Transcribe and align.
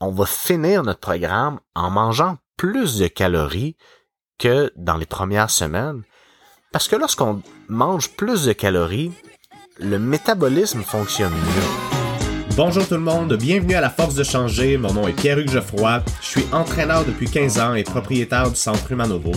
on 0.00 0.10
va 0.10 0.26
finir 0.26 0.82
notre 0.82 1.00
programme 1.00 1.58
en 1.74 1.90
mangeant 1.90 2.38
plus 2.56 2.98
de 2.98 3.08
calories 3.08 3.76
que 4.38 4.72
dans 4.76 4.96
les 4.96 5.06
premières 5.06 5.50
semaines. 5.50 6.02
Parce 6.72 6.88
que 6.88 6.96
lorsqu'on 6.96 7.42
mange 7.68 8.10
plus 8.10 8.44
de 8.44 8.52
calories, 8.52 9.12
le 9.80 9.98
métabolisme 9.98 10.82
fonctionne 10.82 11.32
mieux. 11.32 12.56
Bonjour 12.56 12.86
tout 12.86 12.94
le 12.94 13.00
monde, 13.00 13.34
bienvenue 13.34 13.74
à 13.74 13.80
la 13.80 13.90
Force 13.90 14.14
de 14.14 14.24
changer. 14.24 14.76
Mon 14.76 14.92
nom 14.92 15.06
est 15.06 15.12
Pierre-Hugues 15.12 15.50
Geoffroy. 15.50 16.02
Je 16.20 16.26
suis 16.26 16.46
entraîneur 16.52 17.04
depuis 17.04 17.30
15 17.30 17.60
ans 17.60 17.74
et 17.74 17.84
propriétaire 17.84 18.50
du 18.50 18.56
Centre 18.56 18.90
Humanovo. 18.90 19.32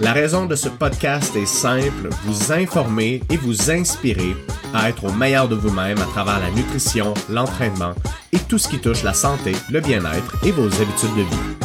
La 0.00 0.12
raison 0.12 0.46
de 0.46 0.54
ce 0.54 0.68
podcast 0.68 1.34
est 1.34 1.44
simple, 1.44 2.08
vous 2.22 2.52
informer 2.52 3.20
et 3.30 3.36
vous 3.36 3.72
inspirer 3.72 4.36
à 4.72 4.88
être 4.88 5.04
au 5.04 5.12
meilleur 5.12 5.48
de 5.48 5.56
vous-même 5.56 5.98
à 5.98 6.04
travers 6.04 6.38
la 6.38 6.50
nutrition, 6.50 7.14
l'entraînement 7.28 7.94
et 8.30 8.38
tout 8.38 8.58
ce 8.58 8.68
qui 8.68 8.78
touche 8.80 9.02
la 9.02 9.12
santé, 9.12 9.52
le 9.70 9.80
bien-être 9.80 10.36
et 10.44 10.52
vos 10.52 10.66
habitudes 10.66 11.16
de 11.16 11.22
vie. 11.22 11.56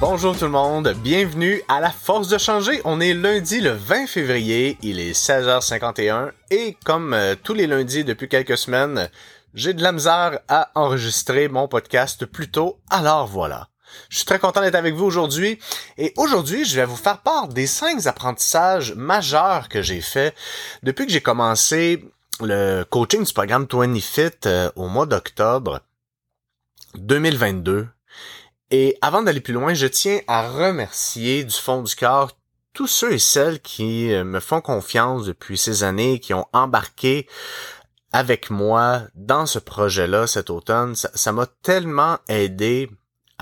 Bonjour 0.00 0.36
tout 0.36 0.46
le 0.46 0.50
monde, 0.50 0.96
bienvenue 1.04 1.62
à 1.68 1.78
la 1.78 1.90
Force 1.90 2.26
de 2.26 2.38
changer. 2.38 2.80
On 2.84 3.00
est 3.00 3.14
lundi 3.14 3.60
le 3.60 3.70
20 3.70 4.08
février, 4.08 4.76
il 4.82 4.98
est 4.98 5.12
16h51 5.12 6.32
et 6.50 6.76
comme 6.84 7.14
euh, 7.14 7.36
tous 7.40 7.54
les 7.54 7.68
lundis 7.68 8.02
depuis 8.02 8.28
quelques 8.28 8.58
semaines, 8.58 9.08
j'ai 9.54 9.74
de 9.74 9.82
la 9.82 9.92
misère 9.92 10.40
à 10.48 10.72
enregistrer 10.74 11.46
mon 11.46 11.68
podcast 11.68 12.26
plus 12.26 12.50
tôt, 12.50 12.80
alors 12.90 13.28
voilà. 13.28 13.68
Je 14.08 14.16
suis 14.16 14.26
très 14.26 14.38
content 14.38 14.60
d'être 14.60 14.74
avec 14.74 14.94
vous 14.94 15.04
aujourd'hui 15.04 15.58
et 15.98 16.12
aujourd'hui, 16.16 16.64
je 16.64 16.76
vais 16.76 16.84
vous 16.84 16.96
faire 16.96 17.18
part 17.18 17.48
des 17.48 17.66
cinq 17.66 18.06
apprentissages 18.06 18.94
majeurs 18.94 19.68
que 19.68 19.82
j'ai 19.82 20.00
faits 20.00 20.34
depuis 20.82 21.06
que 21.06 21.12
j'ai 21.12 21.20
commencé 21.20 22.04
le 22.40 22.84
coaching 22.84 23.24
du 23.24 23.32
programme 23.32 23.66
20 23.70 24.00
Fit 24.00 24.30
euh, 24.46 24.70
au 24.76 24.88
mois 24.88 25.06
d'octobre 25.06 25.80
2022. 26.94 27.88
Et 28.70 28.96
avant 29.02 29.22
d'aller 29.22 29.40
plus 29.40 29.54
loin, 29.54 29.74
je 29.74 29.86
tiens 29.86 30.20
à 30.26 30.48
remercier 30.48 31.44
du 31.44 31.54
fond 31.54 31.82
du 31.82 31.94
cœur 31.94 32.30
tous 32.72 32.86
ceux 32.86 33.12
et 33.12 33.18
celles 33.18 33.60
qui 33.60 34.12
euh, 34.12 34.24
me 34.24 34.40
font 34.40 34.60
confiance 34.60 35.26
depuis 35.26 35.58
ces 35.58 35.84
années, 35.84 36.20
qui 36.20 36.32
ont 36.32 36.46
embarqué 36.52 37.28
avec 38.12 38.50
moi 38.50 39.02
dans 39.14 39.46
ce 39.46 39.58
projet-là 39.58 40.26
cet 40.26 40.50
automne. 40.50 40.94
Ça 40.94 41.32
m'a 41.32 41.46
tellement 41.46 42.18
aidé 42.28 42.90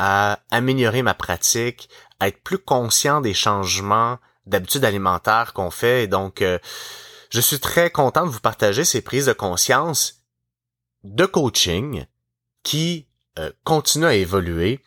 à 0.02 0.40
améliorer 0.50 1.02
ma 1.02 1.12
pratique, 1.12 1.90
à 2.20 2.28
être 2.28 2.42
plus 2.42 2.56
conscient 2.56 3.20
des 3.20 3.34
changements 3.34 4.18
d'habitudes 4.46 4.86
alimentaires 4.86 5.52
qu'on 5.52 5.70
fait. 5.70 6.06
Donc, 6.06 6.40
euh, 6.40 6.58
je 7.28 7.38
suis 7.38 7.60
très 7.60 7.90
content 7.90 8.24
de 8.24 8.30
vous 8.30 8.40
partager 8.40 8.86
ces 8.86 9.02
prises 9.02 9.26
de 9.26 9.34
conscience 9.34 10.22
de 11.04 11.26
coaching 11.26 12.06
qui 12.62 13.08
euh, 13.38 13.52
continuent 13.62 14.06
à 14.06 14.14
évoluer 14.14 14.80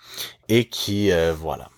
et 0.50 0.68
qui, 0.68 1.12
euh, 1.12 1.32
voilà. 1.32 1.70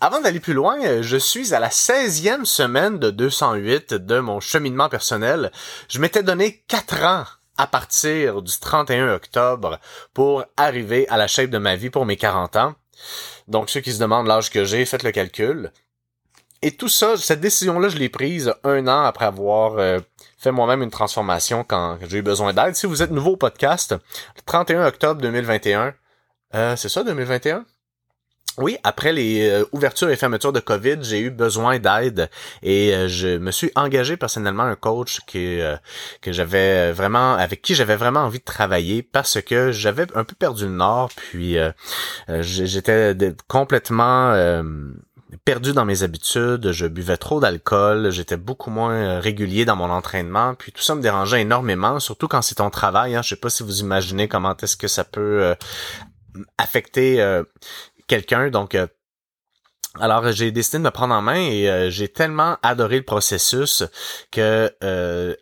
Avant 0.00 0.22
d'aller 0.22 0.40
plus 0.40 0.54
loin, 0.54 1.02
je 1.02 1.18
suis 1.18 1.52
à 1.52 1.60
la 1.60 1.68
16e 1.68 2.46
semaine 2.46 2.98
de 2.98 3.10
208 3.10 3.92
de 3.92 4.20
mon 4.20 4.40
cheminement 4.40 4.88
personnel. 4.88 5.52
Je 5.90 5.98
m'étais 5.98 6.22
donné 6.22 6.64
4 6.66 7.04
ans 7.04 7.26
à 7.60 7.66
partir 7.66 8.40
du 8.40 8.58
31 8.58 9.12
octobre 9.12 9.78
pour 10.14 10.44
arriver 10.56 11.06
à 11.10 11.18
la 11.18 11.26
shape 11.26 11.50
de 11.50 11.58
ma 11.58 11.76
vie 11.76 11.90
pour 11.90 12.06
mes 12.06 12.16
40 12.16 12.56
ans. 12.56 12.74
Donc 13.48 13.68
ceux 13.68 13.80
qui 13.80 13.92
se 13.92 14.00
demandent 14.00 14.26
l'âge 14.26 14.48
que 14.48 14.64
j'ai, 14.64 14.86
faites 14.86 15.02
le 15.02 15.12
calcul. 15.12 15.70
Et 16.62 16.70
tout 16.70 16.88
ça, 16.88 17.18
cette 17.18 17.42
décision-là, 17.42 17.90
je 17.90 17.98
l'ai 17.98 18.08
prise 18.08 18.54
un 18.64 18.88
an 18.88 19.04
après 19.04 19.26
avoir 19.26 19.76
euh, 19.76 19.98
fait 20.38 20.52
moi-même 20.52 20.82
une 20.82 20.90
transformation 20.90 21.62
quand 21.62 21.98
j'ai 22.08 22.18
eu 22.18 22.22
besoin 22.22 22.54
d'aide. 22.54 22.76
Si 22.76 22.86
vous 22.86 23.02
êtes 23.02 23.10
nouveau 23.10 23.32
au 23.32 23.36
podcast, 23.36 23.92
le 23.92 24.42
31 24.46 24.86
octobre 24.86 25.20
2021, 25.20 25.92
euh, 26.54 26.76
c'est 26.76 26.88
ça 26.88 27.04
2021? 27.04 27.66
Oui, 28.60 28.76
après 28.84 29.14
les 29.14 29.48
euh, 29.48 29.64
ouvertures 29.72 30.10
et 30.10 30.16
fermetures 30.16 30.52
de 30.52 30.60
COVID, 30.60 30.98
j'ai 31.00 31.18
eu 31.20 31.30
besoin 31.30 31.78
d'aide 31.78 32.28
et 32.62 32.94
euh, 32.94 33.08
je 33.08 33.38
me 33.38 33.50
suis 33.52 33.72
engagé 33.74 34.18
personnellement 34.18 34.64
un 34.64 34.76
coach 34.76 35.20
qui, 35.26 35.60
euh, 35.60 35.76
que 36.20 36.30
j'avais 36.30 36.92
vraiment 36.92 37.34
avec 37.34 37.62
qui 37.62 37.74
j'avais 37.74 37.96
vraiment 37.96 38.20
envie 38.20 38.38
de 38.38 38.44
travailler 38.44 39.02
parce 39.02 39.40
que 39.40 39.72
j'avais 39.72 40.06
un 40.14 40.24
peu 40.24 40.34
perdu 40.34 40.64
le 40.64 40.72
nord 40.72 41.08
puis 41.16 41.56
j'étais 42.28 43.16
complètement 43.48 44.34
perdu 45.44 45.72
dans 45.72 45.86
mes 45.86 46.02
habitudes, 46.02 46.72
je 46.72 46.86
buvais 46.86 47.16
trop 47.16 47.40
d'alcool, 47.40 48.10
j'étais 48.10 48.36
beaucoup 48.36 48.70
moins 48.70 49.20
régulier 49.20 49.64
dans 49.64 49.76
mon 49.76 49.88
entraînement, 49.90 50.54
puis 50.54 50.72
tout 50.72 50.82
ça 50.82 50.94
me 50.94 51.00
dérangeait 51.00 51.40
énormément, 51.40 51.98
surtout 51.98 52.28
quand 52.28 52.42
c'est 52.42 52.56
ton 52.56 52.68
travail. 52.68 53.14
Hein. 53.14 53.22
Je 53.22 53.30
sais 53.30 53.36
pas 53.36 53.50
si 53.50 53.62
vous 53.62 53.80
imaginez 53.80 54.28
comment 54.28 54.56
est-ce 54.56 54.76
que 54.76 54.88
ça 54.88 55.04
peut 55.04 55.54
affecter 56.58 57.42
Donc, 58.50 58.74
euh, 58.74 58.86
alors 59.98 60.30
j'ai 60.32 60.50
décidé 60.50 60.78
de 60.78 60.82
me 60.82 60.90
prendre 60.90 61.14
en 61.14 61.22
main 61.22 61.40
et 61.40 61.68
euh, 61.68 61.90
j'ai 61.90 62.08
tellement 62.08 62.56
adoré 62.62 62.96
le 62.96 63.04
processus 63.04 63.84
que 64.30 64.70
euh, 64.82 65.34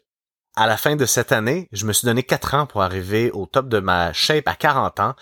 à 0.56 0.66
la 0.66 0.76
fin 0.76 0.96
de 0.96 1.06
cette 1.06 1.32
année, 1.32 1.68
je 1.72 1.86
me 1.86 1.92
suis 1.92 2.06
donné 2.06 2.22
quatre 2.22 2.54
ans 2.54 2.66
pour 2.66 2.82
arriver 2.82 3.30
au 3.30 3.46
top 3.46 3.68
de 3.68 3.78
ma 3.78 4.12
shape 4.12 4.48
à 4.48 4.54
40 4.54 5.00
ans. 5.00 5.14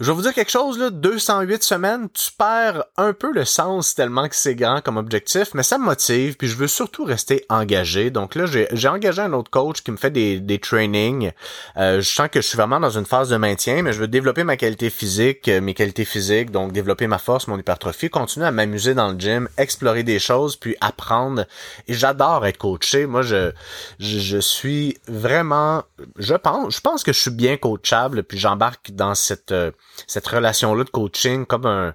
Je 0.00 0.12
vais 0.12 0.12
vous 0.12 0.22
dire 0.22 0.32
quelque 0.32 0.52
chose, 0.52 0.78
là, 0.78 0.90
208 0.90 1.60
semaines, 1.60 2.08
tu 2.14 2.30
perds 2.30 2.84
un 2.96 3.12
peu 3.12 3.32
le 3.32 3.44
sens 3.44 3.96
tellement 3.96 4.28
que 4.28 4.36
c'est 4.36 4.54
grand 4.54 4.80
comme 4.80 4.96
objectif, 4.96 5.54
mais 5.54 5.64
ça 5.64 5.76
me 5.76 5.86
motive, 5.86 6.36
puis 6.36 6.46
je 6.46 6.54
veux 6.54 6.68
surtout 6.68 7.02
rester 7.02 7.44
engagé. 7.48 8.10
Donc 8.10 8.36
là, 8.36 8.44
j'ai 8.46 8.88
engagé 8.88 9.22
un 9.22 9.32
autre 9.32 9.50
coach 9.50 9.82
qui 9.82 9.90
me 9.90 9.96
fait 9.96 10.12
des, 10.12 10.38
des 10.38 10.60
trainings. 10.60 11.32
Euh, 11.76 12.00
je 12.00 12.08
sens 12.08 12.28
que 12.30 12.40
je 12.40 12.46
suis 12.46 12.56
vraiment 12.56 12.78
dans 12.78 12.96
une 12.96 13.06
phase 13.06 13.28
de 13.28 13.36
maintien, 13.38 13.82
mais 13.82 13.92
je 13.92 13.98
veux 13.98 14.06
développer 14.06 14.44
ma 14.44 14.56
qualité 14.56 14.88
physique, 14.88 15.48
euh, 15.48 15.60
mes 15.60 15.74
qualités 15.74 16.04
physiques, 16.04 16.52
donc 16.52 16.70
développer 16.70 17.08
ma 17.08 17.18
force, 17.18 17.48
mon 17.48 17.58
hypertrophie, 17.58 18.08
continuer 18.08 18.46
à 18.46 18.52
m'amuser 18.52 18.94
dans 18.94 19.08
le 19.10 19.18
gym, 19.18 19.48
explorer 19.58 20.04
des 20.04 20.20
choses, 20.20 20.54
puis 20.54 20.76
apprendre. 20.80 21.44
Et 21.88 21.94
j'adore 21.94 22.46
être 22.46 22.58
coaché. 22.58 23.06
Moi, 23.06 23.22
je, 23.22 23.50
je, 23.98 24.38
suis 24.38 24.96
vraiment, 25.08 25.82
je 26.18 26.34
pense, 26.34 26.76
je 26.76 26.80
pense 26.80 27.02
que 27.02 27.12
je 27.12 27.18
suis 27.18 27.32
bien 27.32 27.56
coachable, 27.56 28.22
puis 28.22 28.38
j'embarque 28.38 28.92
dans 28.92 29.16
cette 29.16 29.50
euh, 29.50 29.72
cette 30.06 30.26
relation-là 30.26 30.84
de 30.84 30.90
coaching 30.90 31.46
comme 31.46 31.66
un, 31.66 31.94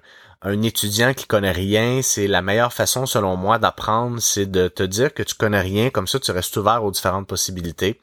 étudiant 0.62 1.14
qui 1.14 1.26
connaît 1.26 1.52
rien, 1.52 2.02
c'est 2.02 2.26
la 2.26 2.42
meilleure 2.42 2.72
façon 2.72 3.06
selon 3.06 3.34
moi 3.36 3.58
d'apprendre, 3.58 4.20
c'est 4.20 4.44
de 4.44 4.68
te 4.68 4.82
dire 4.82 5.14
que 5.14 5.22
tu 5.22 5.34
connais 5.34 5.60
rien, 5.60 5.88
comme 5.88 6.06
ça 6.06 6.20
tu 6.20 6.30
restes 6.32 6.56
ouvert 6.58 6.84
aux 6.84 6.90
différentes 6.90 7.26
possibilités. 7.26 7.98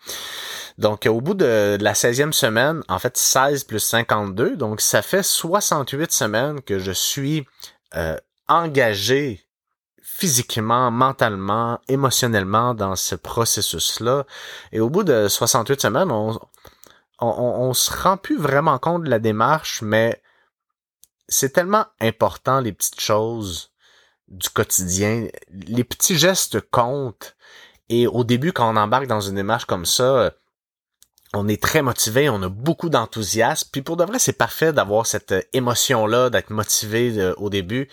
Donc 0.79 1.05
au 1.05 1.21
bout 1.21 1.35
de, 1.35 1.77
la 1.79 1.93
16e 1.93 2.31
semaine, 2.31 2.81
en 2.89 2.97
fait 2.97 3.15
16 3.15 3.65
plus 3.65 3.79
52, 3.79 4.55
donc 4.55 4.81
ça 4.81 5.03
fait 5.03 5.21
68 5.21 6.11
semaines 6.11 6.61
que 6.61 6.79
je 6.79 6.91
suis 6.91 7.45
euh, 7.95 8.17
engagé 8.47 9.45
physiquement, 10.21 10.91
mentalement, 10.91 11.79
émotionnellement 11.87 12.73
dans 12.75 12.95
ce 12.95 13.15
processus-là. 13.15 14.25
Et 14.71 14.79
au 14.79 14.89
bout 14.89 15.03
de 15.03 15.27
68 15.27 15.81
semaines, 15.81 16.11
on, 16.11 16.39
on, 17.21 17.73
se 17.73 17.91
rend 17.91 18.17
plus 18.17 18.37
vraiment 18.37 18.79
compte 18.79 19.03
de 19.03 19.09
la 19.09 19.19
démarche, 19.19 19.81
mais 19.81 20.21
c'est 21.27 21.53
tellement 21.53 21.85
important 21.99 22.59
les 22.59 22.73
petites 22.73 22.99
choses 22.99 23.71
du 24.27 24.49
quotidien. 24.49 25.27
Les 25.51 25.83
petits 25.83 26.17
gestes 26.17 26.59
comptent. 26.71 27.35
Et 27.89 28.07
au 28.07 28.23
début, 28.23 28.53
quand 28.53 28.71
on 28.71 28.77
embarque 28.77 29.07
dans 29.07 29.21
une 29.21 29.35
démarche 29.35 29.65
comme 29.65 29.85
ça, 29.85 30.33
on 31.33 31.47
est 31.47 31.61
très 31.61 31.81
motivé, 31.81 32.29
on 32.29 32.41
a 32.41 32.49
beaucoup 32.49 32.89
d'enthousiasme. 32.89 33.69
Puis 33.71 33.81
pour 33.81 33.97
de 33.97 34.03
vrai, 34.03 34.19
c'est 34.19 34.33
parfait 34.33 34.73
d'avoir 34.73 35.05
cette 35.05 35.33
émotion-là, 35.53 36.29
d'être 36.29 36.49
motivé 36.49 37.17
euh, 37.17 37.33
au 37.37 37.49
début 37.49 37.87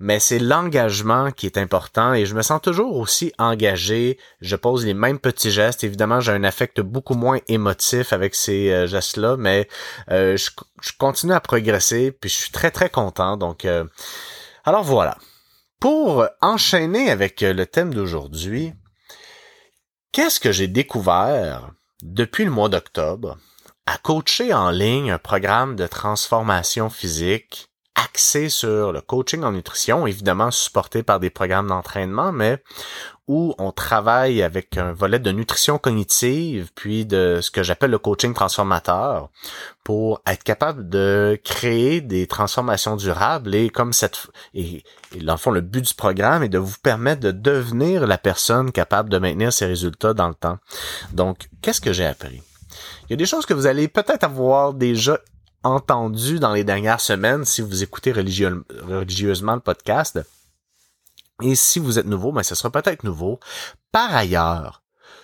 mais 0.00 0.18
c'est 0.18 0.38
l'engagement 0.38 1.30
qui 1.30 1.44
est 1.44 1.58
important 1.58 2.14
et 2.14 2.24
je 2.24 2.34
me 2.34 2.40
sens 2.40 2.62
toujours 2.62 2.96
aussi 2.96 3.34
engagé. 3.38 4.18
Je 4.40 4.56
pose 4.56 4.86
les 4.86 4.94
mêmes 4.94 5.18
petits 5.18 5.50
gestes. 5.50 5.84
Évidemment, 5.84 6.20
j'ai 6.20 6.32
un 6.32 6.42
affect 6.42 6.80
beaucoup 6.80 7.14
moins 7.14 7.38
émotif 7.48 8.14
avec 8.14 8.34
ces 8.34 8.70
euh, 8.70 8.86
gestes-là, 8.86 9.36
mais 9.36 9.68
euh, 10.10 10.38
je, 10.38 10.50
continue 10.98 11.34
à 11.34 11.40
progresser 11.40 12.12
puis 12.12 12.30
je 12.30 12.36
suis 12.36 12.50
très 12.50 12.70
très 12.70 12.88
content. 12.88 13.36
Donc, 13.36 13.66
euh, 13.66 13.84
alors 14.64 14.84
voilà. 14.84 15.18
Pour 15.80 16.26
enchaîner 16.40 17.10
avec 17.10 17.42
le 17.42 17.66
thème 17.66 17.92
d'aujourd'hui, 17.92 18.72
qu'est-ce 20.12 20.40
que 20.40 20.52
j'ai 20.52 20.68
découvert 20.68 21.70
depuis 22.02 22.44
le 22.44 22.50
mois 22.50 22.70
d'octobre 22.70 23.36
à 23.84 23.98
coacher 23.98 24.54
en 24.54 24.70
ligne 24.70 25.10
un 25.10 25.18
programme 25.18 25.76
de 25.76 25.86
transformation 25.86 26.88
physique 26.90 27.69
axé 28.04 28.48
sur 28.48 28.92
le 28.92 29.00
coaching 29.00 29.42
en 29.42 29.52
nutrition, 29.52 30.06
évidemment 30.06 30.50
supporté 30.50 31.02
par 31.02 31.20
des 31.20 31.30
programmes 31.30 31.68
d'entraînement, 31.68 32.32
mais 32.32 32.62
où 33.28 33.54
on 33.58 33.70
travaille 33.70 34.42
avec 34.42 34.76
un 34.76 34.92
volet 34.92 35.20
de 35.20 35.30
nutrition 35.30 35.78
cognitive, 35.78 36.70
puis 36.74 37.06
de 37.06 37.38
ce 37.40 37.52
que 37.52 37.62
j'appelle 37.62 37.92
le 37.92 37.98
coaching 37.98 38.34
transformateur, 38.34 39.28
pour 39.84 40.20
être 40.26 40.42
capable 40.42 40.88
de 40.88 41.40
créer 41.44 42.00
des 42.00 42.26
transformations 42.26 42.96
durables 42.96 43.54
et 43.54 43.70
comme 43.70 43.92
cette 43.92 44.26
et, 44.54 44.82
le 45.14 45.50
le 45.52 45.60
but 45.60 45.86
du 45.86 45.94
programme 45.94 46.42
est 46.42 46.48
de 46.48 46.58
vous 46.58 46.76
permettre 46.82 47.20
de 47.20 47.30
devenir 47.30 48.06
la 48.06 48.18
personne 48.18 48.72
capable 48.72 49.10
de 49.10 49.18
maintenir 49.18 49.52
ses 49.52 49.66
résultats 49.66 50.12
dans 50.12 50.28
le 50.28 50.34
temps. 50.34 50.58
Donc, 51.12 51.48
qu'est-ce 51.62 51.80
que 51.80 51.92
j'ai 51.92 52.06
appris? 52.06 52.42
Il 53.04 53.10
y 53.10 53.14
a 53.14 53.16
des 53.16 53.26
choses 53.26 53.46
que 53.46 53.54
vous 53.54 53.66
allez 53.66 53.88
peut-être 53.88 54.24
avoir 54.24 54.74
déjà 54.74 55.18
entendu 55.62 56.38
dans 56.38 56.52
les 56.52 56.64
dernières 56.64 57.00
semaines 57.00 57.44
si 57.44 57.62
vous 57.62 57.82
écoutez 57.82 58.12
religieusement 58.12 59.54
le 59.54 59.60
podcast. 59.60 60.20
Et 61.42 61.54
si 61.54 61.78
vous 61.78 61.98
êtes 61.98 62.06
nouveau, 62.06 62.32
ben 62.32 62.42
ce 62.42 62.54
sera 62.54 62.70
peut-être 62.70 63.04
nouveau. 63.04 63.40
Par 63.92 64.14
ailleurs, 64.14 64.82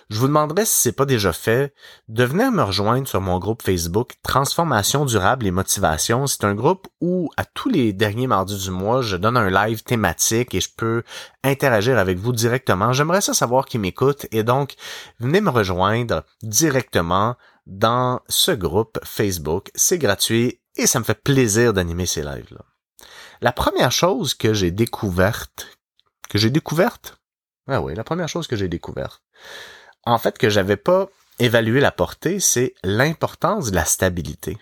je 0.09 0.19
vous 0.19 0.27
demanderais 0.27 0.65
si 0.65 0.73
c'est 0.73 0.91
pas 0.93 1.05
déjà 1.05 1.33
fait, 1.33 1.73
de 2.07 2.23
venir 2.23 2.49
me 2.51 2.63
rejoindre 2.63 3.07
sur 3.07 3.19
mon 3.19 3.39
groupe 3.39 3.61
Facebook 3.61 4.13
Transformation 4.23 5.03
durable 5.03 5.45
et 5.45 5.51
motivation. 5.51 6.27
C'est 6.27 6.45
un 6.45 6.55
groupe 6.55 6.87
où 7.01 7.29
à 7.35 7.43
tous 7.43 7.67
les 7.67 7.91
derniers 7.91 8.27
mardis 8.27 8.57
du 8.57 8.71
mois, 8.71 9.01
je 9.01 9.17
donne 9.17 9.35
un 9.35 9.49
live 9.49 9.83
thématique 9.83 10.55
et 10.55 10.61
je 10.61 10.69
peux 10.75 11.03
interagir 11.43 11.97
avec 11.97 12.17
vous 12.17 12.31
directement. 12.31 12.93
J'aimerais 12.93 13.21
ça 13.21 13.33
savoir 13.33 13.65
qui 13.65 13.79
m'écoute 13.79 14.27
et 14.31 14.43
donc 14.43 14.75
venez 15.19 15.41
me 15.41 15.49
rejoindre 15.49 16.23
directement 16.41 17.35
dans 17.67 18.21
ce 18.29 18.51
groupe 18.51 18.97
Facebook. 19.03 19.69
C'est 19.75 19.97
gratuit 19.97 20.59
et 20.75 20.87
ça 20.87 20.99
me 20.99 21.03
fait 21.03 21.21
plaisir 21.21 21.73
d'animer 21.73 22.05
ces 22.05 22.23
lives-là. 22.23 22.65
La 23.41 23.51
première 23.51 23.91
chose 23.91 24.33
que 24.33 24.53
j'ai 24.53 24.71
découverte, 24.71 25.77
que 26.29 26.37
j'ai 26.37 26.49
découverte? 26.49 27.19
Ah 27.67 27.81
oui, 27.81 27.93
la 27.93 28.03
première 28.03 28.29
chose 28.29 28.47
que 28.47 28.55
j'ai 28.55 28.69
découverte, 28.69 29.21
en 30.05 30.17
fait, 30.17 30.37
que 30.37 30.49
j'avais 30.49 30.77
pas 30.77 31.07
évalué 31.37 31.81
la 31.81 31.91
portée, 31.91 32.39
c'est 32.39 32.73
l'importance 32.83 33.69
de 33.71 33.75
la 33.75 33.85
stabilité. 33.85 34.57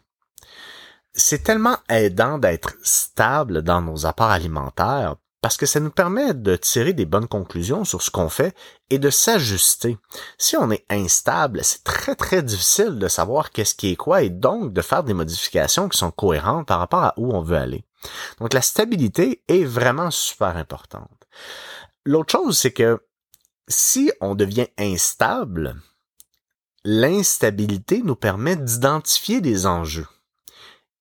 C'est 1.14 1.44
tellement 1.44 1.78
aidant 1.88 2.40
d'être 2.40 2.74
stable 2.84 3.62
dans 3.62 3.82
nos 3.82 4.06
apports 4.06 4.32
alimentaires 4.32 5.16
parce 5.46 5.58
que 5.58 5.68
ça 5.68 5.80
nous 5.80 5.92
permet 5.92 6.34
de 6.34 6.56
tirer 6.56 6.94
des 6.94 7.06
bonnes 7.06 7.28
conclusions 7.28 7.86
sur 7.86 8.02
ce 8.02 8.10
qu'on 8.10 8.30
fait 8.30 8.56
et 8.90 8.98
de 8.98 9.12
s'ajuster. 9.12 10.00
Si 10.40 10.58
on 10.58 10.72
est 10.72 10.88
instable, 10.90 11.64
c'est 11.64 11.84
très 11.84 12.16
très 12.16 12.42
difficile 12.42 12.98
de 12.98 13.08
savoir 13.08 13.52
qu'est-ce 13.52 13.76
qui 13.76 13.92
est 13.92 13.96
quoi 13.96 14.24
et 14.24 14.32
donc 14.32 14.74
de 14.74 14.82
faire 14.82 15.04
des 15.04 15.14
modifications 15.14 15.88
qui 15.88 16.00
sont 16.00 16.10
cohérentes 16.10 16.68
par 16.68 16.80
rapport 16.80 17.04
à 17.04 17.14
où 17.18 17.32
on 17.32 17.42
veut 17.42 17.58
aller. 17.58 17.86
Donc 18.40 18.56
la 18.56 18.64
stabilité 18.64 19.44
est 19.48 19.66
vraiment 19.66 20.10
super 20.10 20.58
importante. 20.58 21.28
L'autre 22.06 22.32
chose, 22.32 22.58
c'est 22.58 22.74
que 22.74 23.06
si 23.68 24.12
on 24.22 24.34
devient 24.34 24.70
instable, 24.80 25.76
l'instabilité 26.84 28.02
nous 28.04 28.16
permet 28.16 28.56
d'identifier 28.56 29.42
des 29.42 29.68
enjeux. 29.68 30.08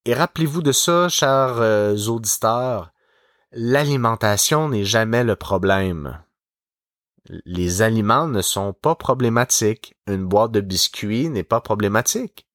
Et 0.04 0.12
rappelez-vous 0.12 0.60
de 0.60 0.72
ça, 0.72 1.08
chers 1.08 1.62
euh, 1.62 1.96
auditeurs, 2.08 2.90
l'alimentation 3.54 4.68
n'est 4.68 4.84
jamais 4.84 5.24
le 5.24 5.36
problème. 5.36 6.20
Les 7.46 7.82
aliments 7.82 8.26
ne 8.26 8.42
sont 8.42 8.72
pas 8.72 8.96
problématiques. 8.96 9.96
Une 10.06 10.26
boîte 10.26 10.50
de 10.50 10.60
biscuits 10.60 11.30
n'est 11.30 11.44
pas 11.44 11.60
problématique. 11.60 12.46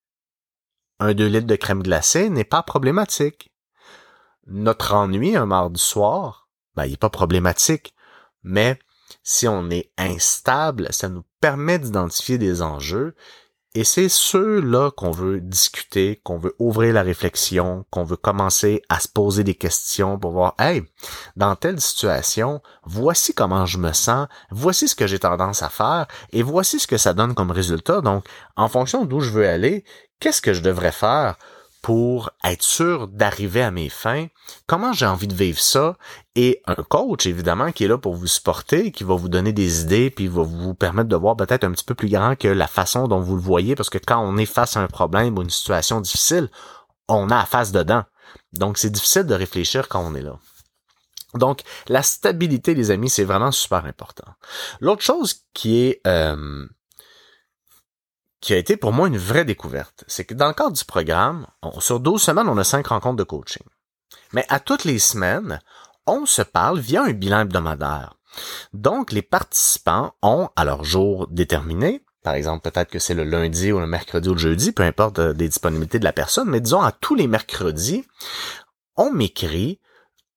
Un 1.00 1.14
deux 1.14 1.28
litres 1.28 1.48
de 1.48 1.56
crème 1.56 1.82
glacée 1.82 2.30
n'est 2.30 2.44
pas 2.44 2.62
problématique. 2.62 3.52
Notre 4.46 4.94
ennui 4.94 5.36
un 5.36 5.46
mardi 5.46 5.80
soir, 5.80 6.50
ben, 6.76 6.86
il 6.86 6.92
n'est 6.92 6.98
pas 6.98 7.10
problématique. 7.10 7.96
Mais 8.44 8.78
si 9.24 9.48
on 9.48 9.70
est 9.70 9.92
instable, 9.98 10.88
ça 10.92 11.08
nous 11.08 11.24
permet 11.40 11.80
d'identifier 11.80 12.38
des 12.38 12.62
enjeux 12.62 13.16
et 13.76 13.84
c'est 13.84 14.10
ceux-là 14.10 14.90
qu'on 14.92 15.12
veut 15.12 15.40
discuter, 15.40 16.20
qu'on 16.24 16.40
veut 16.40 16.56
ouvrir 16.58 16.94
la 16.94 17.04
réflexion, 17.04 17.86
qu'on 17.92 18.04
veut 18.04 18.18
commencer 18.18 18.82
à 18.90 19.00
se 19.00 19.08
poser 19.08 19.44
des 19.44 19.54
questions 19.54 20.18
pour 20.18 20.32
voir, 20.32 20.56
hey, 20.58 20.84
dans 21.36 21.56
telle 21.56 21.80
situation, 21.80 22.62
voici 22.84 23.34
comment 23.36 23.68
je 23.68 23.78
me 23.78 23.94
sens, 23.94 24.28
voici 24.50 24.88
ce 24.88 24.96
que 24.96 25.06
j'ai 25.06 25.20
tendance 25.20 25.62
à 25.62 25.70
faire, 25.70 26.08
et 26.32 26.42
voici 26.42 26.80
ce 26.80 26.88
que 26.88 26.98
ça 26.98 27.14
donne 27.14 27.36
comme 27.36 27.52
résultat. 27.52 28.02
Donc, 28.02 28.26
en 28.56 28.70
fonction 28.70 29.06
d'où 29.06 29.20
je 29.20 29.30
veux 29.30 29.48
aller, 29.48 29.84
qu'est-ce 30.20 30.42
que 30.42 30.54
je 30.54 30.64
devrais 30.64 30.92
faire 30.92 31.38
pour 31.82 32.32
être 32.44 32.64
sûr 32.64 33.08
d'arriver 33.08 33.62
à 33.62 33.72
mes 33.72 33.90
fins, 33.90 34.28
comment 34.68 34.92
j'ai 34.92 35.06
envie 35.06 35.28
de 35.28 35.34
vivre 35.34 35.60
ça, 35.60 35.96
et 36.36 36.62
un 36.66 36.76
coach, 36.76 37.26
évidemment, 37.26 37.72
qui 37.72 37.86
est 37.86 37.88
là 37.88 37.98
pour 37.98 38.16
vous 38.16 38.28
supporter, 38.28 38.92
qui 38.92 39.04
va 39.04 39.16
vous 39.16 39.30
donner 39.30 39.54
des 39.54 39.82
idées, 39.82 40.10
puis 40.10 40.28
va 40.28 40.44
vous 40.44 40.74
permettre 40.74 41.10
de 41.10 41.16
voir 41.16 41.38
peut-être 41.38 41.64
un 41.64 41.72
petit 41.72 41.86
peu 41.86 41.96
plus 41.96 42.10
grand 42.10 42.36
que 42.36 42.48
la 42.48 42.68
façon 42.68 43.08
dont 43.08 43.20
vous 43.20 43.36
le 43.36 43.42
voyez, 43.42 43.76
parce 43.76 43.90
que 43.90 43.98
quand 43.98 44.20
on 44.20 44.38
est 44.38 44.46
face 44.46 44.76
à 44.76 44.82
un 44.82 44.88
problème 44.88 45.38
ou 45.38 45.42
une 45.42 45.50
situation 45.50 46.02
difficile, 46.02 46.50
on 47.08 47.30
a 47.30 47.46
face 47.46 47.72
dedans. 47.72 48.04
Donc, 48.54 48.78
c'est 48.78 48.92
difficile 48.92 49.24
de 49.24 49.34
réfléchir 49.34 49.88
quand 49.88 50.02
on 50.02 50.16
est 50.16 50.22
là. 50.22 50.38
Donc, 51.36 51.62
la 51.88 52.04
stabilité, 52.04 52.74
les 52.74 52.92
amis, 52.92 53.10
c'est 53.10 53.24
vraiment 53.24 53.52
super 53.52 53.86
important. 53.86 54.32
L'autre 54.80 55.04
chose 55.04 55.46
qui 55.54 55.82
est... 55.82 56.02
Euh, 56.08 56.68
qui 58.50 58.56
a 58.56 58.58
été 58.58 58.78
pour 58.78 58.94
moi 58.94 59.08
une 59.08 59.20
vraie 59.20 59.46
découverte, 59.46 60.04
c'est 60.08 60.26
que 60.26 60.34
dans 60.34 60.48
le 60.48 60.56
cadre 60.56 60.76
du 60.76 60.84
programme, 60.84 61.46
sur 61.78 62.00
12 62.00 62.20
semaines, 62.20 62.50
on 62.50 62.58
a 62.58 62.64
5 62.64 62.88
rencontres 62.88 63.18
de 63.18 63.24
coaching. 63.24 63.62
Mais 64.34 64.44
à 64.50 64.60
toutes 64.60 64.86
les 64.86 64.98
semaines, 64.98 65.62
on 66.08 66.26
se 66.26 66.42
parle 66.42 66.80
via 66.80 67.04
un 67.04 67.12
bilan 67.12 67.42
hebdomadaire. 67.42 68.16
Donc, 68.74 69.12
les 69.12 69.22
participants 69.22 70.16
ont, 70.24 70.50
à 70.56 70.66
leur 70.66 70.84
jour 70.84 71.28
déterminé, 71.28 72.04
par 72.24 72.34
exemple, 72.34 72.68
peut-être 72.68 72.90
que 72.90 72.98
c'est 72.98 73.14
le 73.14 73.24
lundi 73.24 73.72
ou 73.72 73.80
le 73.80 73.86
mercredi 73.86 74.30
ou 74.30 74.34
le 74.34 74.40
jeudi, 74.40 74.72
peu 74.72 74.82
importe 74.82 75.20
euh, 75.20 75.34
des 75.34 75.48
disponibilités 75.48 76.00
de 76.00 76.04
la 76.04 76.12
personne, 76.12 76.50
mais 76.50 76.60
disons 76.60 76.82
à 76.82 76.92
tous 76.92 77.14
les 77.14 77.28
mercredis, 77.28 78.04
on 78.96 79.12
m'écrit, 79.12 79.80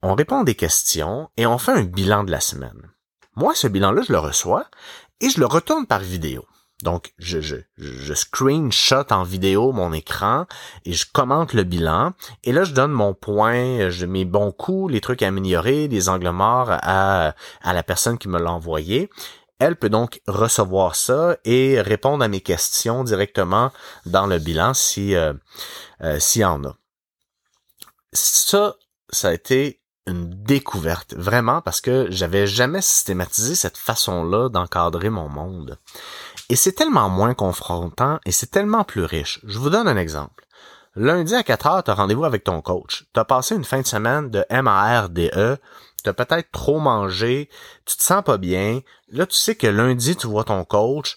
on 0.02 0.14
répond 0.14 0.42
à 0.42 0.44
des 0.44 0.54
questions 0.54 1.30
et 1.38 1.46
on 1.46 1.56
fait 1.56 1.72
un 1.72 1.84
bilan 1.84 2.24
de 2.24 2.30
la 2.30 2.40
semaine. 2.40 2.90
Moi, 3.36 3.54
ce 3.54 3.68
bilan-là, 3.68 4.02
je 4.06 4.12
le 4.12 4.18
reçois 4.18 4.66
et 5.22 5.30
je 5.30 5.40
le 5.40 5.46
retourne 5.46 5.86
par 5.86 6.00
vidéo. 6.00 6.44
Donc, 6.82 7.12
je, 7.18 7.40
je, 7.40 7.56
je 7.76 8.14
screenshot 8.14 9.04
en 9.10 9.22
vidéo 9.22 9.72
mon 9.72 9.92
écran 9.92 10.46
et 10.84 10.92
je 10.92 11.06
commente 11.10 11.52
le 11.52 11.62
bilan. 11.64 12.12
Et 12.44 12.52
là, 12.52 12.64
je 12.64 12.72
donne 12.72 12.92
mon 12.92 13.14
point, 13.14 13.90
je 13.90 14.06
mes 14.06 14.24
bons 14.24 14.52
coups, 14.52 14.92
les 14.92 15.00
trucs 15.00 15.22
à 15.22 15.28
améliorer, 15.28 15.88
les 15.88 16.08
angles 16.08 16.30
morts 16.30 16.70
à, 16.70 17.34
à 17.62 17.72
la 17.72 17.82
personne 17.82 18.18
qui 18.18 18.28
me 18.28 18.38
l'a 18.38 18.52
envoyé. 18.52 19.10
Elle 19.58 19.76
peut 19.76 19.90
donc 19.90 20.20
recevoir 20.26 20.96
ça 20.96 21.36
et 21.44 21.80
répondre 21.80 22.24
à 22.24 22.28
mes 22.28 22.40
questions 22.40 23.04
directement 23.04 23.70
dans 24.06 24.26
le 24.26 24.38
bilan 24.38 24.74
si 24.74 25.14
euh, 25.14 25.32
euh, 26.02 26.18
s'il 26.18 26.42
y 26.42 26.44
en 26.44 26.64
a. 26.64 26.74
Ça, 28.12 28.74
ça 29.08 29.28
a 29.28 29.32
été 29.32 29.82
une 30.06 30.30
découverte, 30.30 31.14
vraiment, 31.14 31.60
parce 31.60 31.80
que 31.80 32.08
j'avais 32.10 32.46
jamais 32.46 32.82
systématisé 32.82 33.54
cette 33.54 33.76
façon-là 33.76 34.48
d'encadrer 34.48 35.10
mon 35.10 35.28
monde. 35.28 35.78
Et 36.48 36.56
c'est 36.56 36.72
tellement 36.72 37.08
moins 37.08 37.34
confrontant 37.34 38.18
et 38.26 38.32
c'est 38.32 38.50
tellement 38.50 38.84
plus 38.84 39.04
riche. 39.04 39.40
Je 39.44 39.58
vous 39.58 39.70
donne 39.70 39.88
un 39.88 39.96
exemple. 39.96 40.44
Lundi 40.94 41.34
à 41.34 41.42
4 41.42 41.66
heures, 41.66 41.84
tu 41.84 41.90
as 41.90 41.94
rendez-vous 41.94 42.24
avec 42.24 42.44
ton 42.44 42.60
coach. 42.60 43.06
Tu 43.14 43.20
as 43.20 43.24
passé 43.24 43.54
une 43.54 43.64
fin 43.64 43.80
de 43.80 43.86
semaine 43.86 44.28
de 44.28 44.44
MARDE, 44.50 45.58
tu 46.04 46.10
as 46.10 46.12
peut-être 46.12 46.50
trop 46.52 46.80
mangé, 46.80 47.48
tu 47.86 47.96
te 47.96 48.02
sens 48.02 48.22
pas 48.22 48.36
bien. 48.36 48.80
Là, 49.10 49.24
tu 49.24 49.34
sais 49.34 49.54
que 49.54 49.66
lundi, 49.66 50.16
tu 50.16 50.26
vois 50.26 50.44
ton 50.44 50.64
coach, 50.64 51.16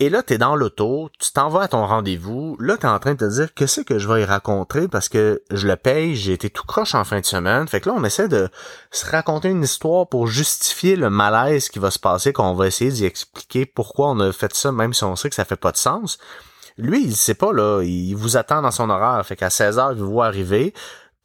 et 0.00 0.10
là, 0.10 0.22
t'es 0.22 0.38
dans 0.38 0.54
l'auto, 0.54 1.10
tu 1.18 1.32
t'en 1.32 1.48
vas 1.48 1.62
à 1.62 1.68
ton 1.68 1.84
rendez-vous, 1.84 2.56
là, 2.60 2.76
t'es 2.76 2.86
en 2.86 3.00
train 3.00 3.14
de 3.14 3.18
te 3.18 3.24
dire 3.24 3.52
qu'est-ce 3.52 3.80
que 3.80 3.98
je 3.98 4.06
vais 4.06 4.22
y 4.22 4.24
raconter? 4.24 4.86
Parce 4.86 5.08
que 5.08 5.42
je 5.50 5.66
le 5.66 5.74
paye, 5.74 6.14
j'ai 6.14 6.34
été 6.34 6.50
tout 6.50 6.64
croche 6.64 6.94
en 6.94 7.02
fin 7.02 7.18
de 7.18 7.26
semaine. 7.26 7.66
Fait 7.66 7.80
que 7.80 7.88
là, 7.88 7.96
on 7.98 8.04
essaie 8.04 8.28
de 8.28 8.48
se 8.92 9.10
raconter 9.10 9.48
une 9.48 9.64
histoire 9.64 10.08
pour 10.08 10.28
justifier 10.28 10.94
le 10.94 11.10
malaise 11.10 11.68
qui 11.68 11.80
va 11.80 11.90
se 11.90 11.98
passer, 11.98 12.32
qu'on 12.32 12.54
va 12.54 12.68
essayer 12.68 12.92
d'y 12.92 13.06
expliquer 13.06 13.66
pourquoi 13.66 14.10
on 14.10 14.20
a 14.20 14.30
fait 14.30 14.54
ça, 14.54 14.70
même 14.70 14.94
si 14.94 15.02
on 15.02 15.16
sait 15.16 15.30
que 15.30 15.34
ça 15.34 15.44
fait 15.44 15.56
pas 15.56 15.72
de 15.72 15.76
sens. 15.76 16.18
Lui, 16.76 17.02
il 17.02 17.16
sait 17.16 17.34
pas, 17.34 17.52
là, 17.52 17.82
il 17.82 18.14
vous 18.14 18.36
attend 18.36 18.62
dans 18.62 18.70
son 18.70 18.90
horaire. 18.90 19.26
Fait 19.26 19.34
qu'à 19.34 19.50
16 19.50 19.80
heures, 19.80 19.92
il 19.92 19.98
vous 19.98 20.12
voit 20.12 20.26
arriver 20.26 20.74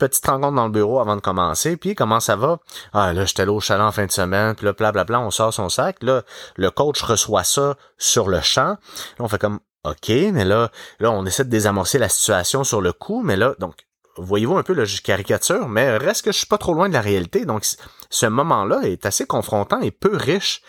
petite 0.07 0.25
rencontre 0.25 0.55
dans 0.55 0.65
le 0.65 0.71
bureau 0.71 0.99
avant 0.99 1.15
de 1.15 1.21
commencer, 1.21 1.77
puis 1.77 1.95
comment 1.95 2.19
ça 2.19 2.35
va? 2.35 2.59
Ah 2.93 3.13
là, 3.13 3.25
j'étais 3.25 3.45
là 3.45 3.51
au 3.51 3.59
chalet 3.59 3.83
en 3.83 3.91
fin 3.91 4.05
de 4.05 4.11
semaine, 4.11 4.55
puis 4.55 4.65
là, 4.65 4.73
blablabla, 4.73 5.19
on 5.19 5.31
sort 5.31 5.53
son 5.53 5.69
sac. 5.69 6.01
Là, 6.01 6.23
le 6.55 6.69
coach 6.71 7.01
reçoit 7.01 7.43
ça 7.43 7.75
sur 7.97 8.29
le 8.29 8.41
champ. 8.41 8.69
Là, 8.69 8.77
on 9.19 9.27
fait 9.27 9.39
comme 9.39 9.59
OK, 9.83 10.09
mais 10.09 10.45
là, 10.45 10.71
là, 10.99 11.11
on 11.11 11.25
essaie 11.25 11.43
de 11.43 11.49
désamorcer 11.49 11.97
la 11.97 12.09
situation 12.09 12.63
sur 12.63 12.81
le 12.81 12.93
coup, 12.93 13.21
mais 13.23 13.35
là, 13.35 13.55
donc, 13.59 13.75
voyez-vous 14.17 14.57
un 14.57 14.63
peu, 14.63 14.73
là, 14.73 14.85
je 14.85 15.01
caricature, 15.01 15.67
mais 15.67 15.97
reste 15.97 16.23
que 16.23 16.31
je 16.31 16.37
suis 16.37 16.47
pas 16.47 16.57
trop 16.57 16.73
loin 16.73 16.87
de 16.87 16.93
la 16.93 17.01
réalité. 17.01 17.45
Donc, 17.45 17.65
ce 18.09 18.25
moment-là 18.25 18.81
est 18.83 19.05
assez 19.05 19.25
confrontant 19.25 19.81
et 19.81 19.91
peu 19.91 20.15
riche 20.15 20.61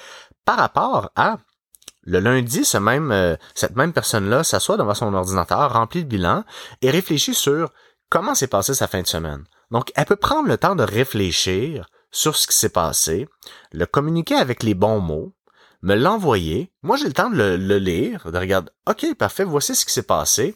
par 0.45 0.57
rapport 0.57 1.11
à 1.15 1.39
le 2.07 2.21
lundi, 2.21 2.65
ce 2.65 2.77
même, 2.77 3.13
euh, 3.13 3.37
cette 3.55 3.77
même 3.77 3.93
personne-là 3.93 4.45
s'assoit 4.45 4.77
devant 4.77 4.95
son 4.95 5.15
ordinateur, 5.15 5.73
remplit 5.73 6.01
le 6.01 6.07
bilan 6.07 6.45
et 6.83 6.91
réfléchit 6.91 7.35
sur 7.35 7.71
comment 8.15 8.37
s'est 8.37 8.47
passé 8.47 8.75
sa 8.75 8.87
fin 8.87 9.03
de 9.03 9.09
semaine? 9.09 9.43
Donc, 9.73 9.91
elle 9.97 10.05
peut 10.05 10.15
prendre 10.15 10.47
le 10.47 10.57
temps 10.57 10.77
de 10.77 10.85
réfléchir 10.85 11.91
sur 12.13 12.37
ce 12.37 12.47
qui 12.47 12.57
s'est 12.57 12.69
passé, 12.69 13.29
le 13.73 13.87
communiquer 13.87 14.37
avec 14.37 14.63
les 14.63 14.75
bons 14.75 15.01
mots, 15.01 15.35
me 15.83 15.97
l'envoyer. 15.97 16.71
Moi, 16.83 16.97
j'ai 16.97 17.09
le 17.09 17.13
temps 17.13 17.29
de 17.29 17.37
le, 17.37 17.79
lire, 17.79 18.31
de 18.31 18.39
regarder, 18.39 18.71
OK, 18.89 19.13
parfait, 19.17 19.43
voici 19.43 19.75
ce 19.75 19.85
qui 19.85 19.93
s'est 19.93 20.05
passé, 20.05 20.55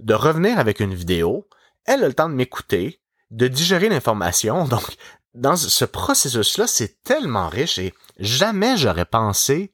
de 0.00 0.12
revenir 0.12 0.58
avec 0.58 0.80
une 0.80 0.92
vidéo. 0.92 1.46
Elle 1.84 2.02
a 2.02 2.08
le 2.08 2.14
temps 2.14 2.28
de 2.28 2.34
m'écouter, 2.34 3.00
de 3.30 3.46
digérer 3.46 3.88
l'information. 3.88 4.64
Donc, 4.66 4.96
dans 5.34 5.54
ce 5.54 5.84
processus-là, 5.84 6.66
c'est 6.66 7.00
tellement 7.04 7.48
riche 7.48 7.78
et 7.78 7.94
jamais 8.18 8.76
j'aurais 8.76 9.04
pensé 9.04 9.72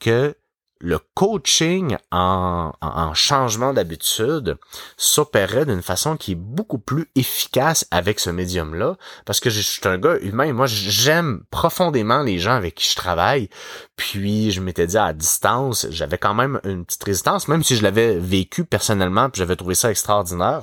que 0.00 0.36
le 0.82 0.98
coaching 1.14 1.96
en, 2.10 2.72
en 2.80 3.14
changement 3.14 3.72
d'habitude 3.72 4.58
s'opérait 4.96 5.64
d'une 5.64 5.80
façon 5.80 6.16
qui 6.16 6.32
est 6.32 6.36
beaucoup 6.36 6.78
plus 6.78 7.08
efficace 7.14 7.86
avec 7.92 8.18
ce 8.18 8.30
médium-là, 8.30 8.96
parce 9.24 9.38
que 9.38 9.48
je 9.48 9.60
suis 9.60 9.86
un 9.86 9.96
gars 9.96 10.18
humain, 10.20 10.52
moi 10.52 10.66
j'aime 10.66 11.44
profondément 11.50 12.22
les 12.22 12.38
gens 12.38 12.54
avec 12.54 12.74
qui 12.74 12.90
je 12.90 12.96
travaille, 12.96 13.48
puis 13.96 14.50
je 14.50 14.60
m'étais 14.60 14.88
dit 14.88 14.98
à 14.98 15.12
distance, 15.12 15.86
j'avais 15.90 16.18
quand 16.18 16.34
même 16.34 16.60
une 16.64 16.84
petite 16.84 17.04
résistance, 17.04 17.46
même 17.46 17.62
si 17.62 17.76
je 17.76 17.82
l'avais 17.82 18.18
vécu 18.18 18.64
personnellement, 18.64 19.30
puis 19.30 19.38
j'avais 19.38 19.56
trouvé 19.56 19.76
ça 19.76 19.90
extraordinaire. 19.90 20.62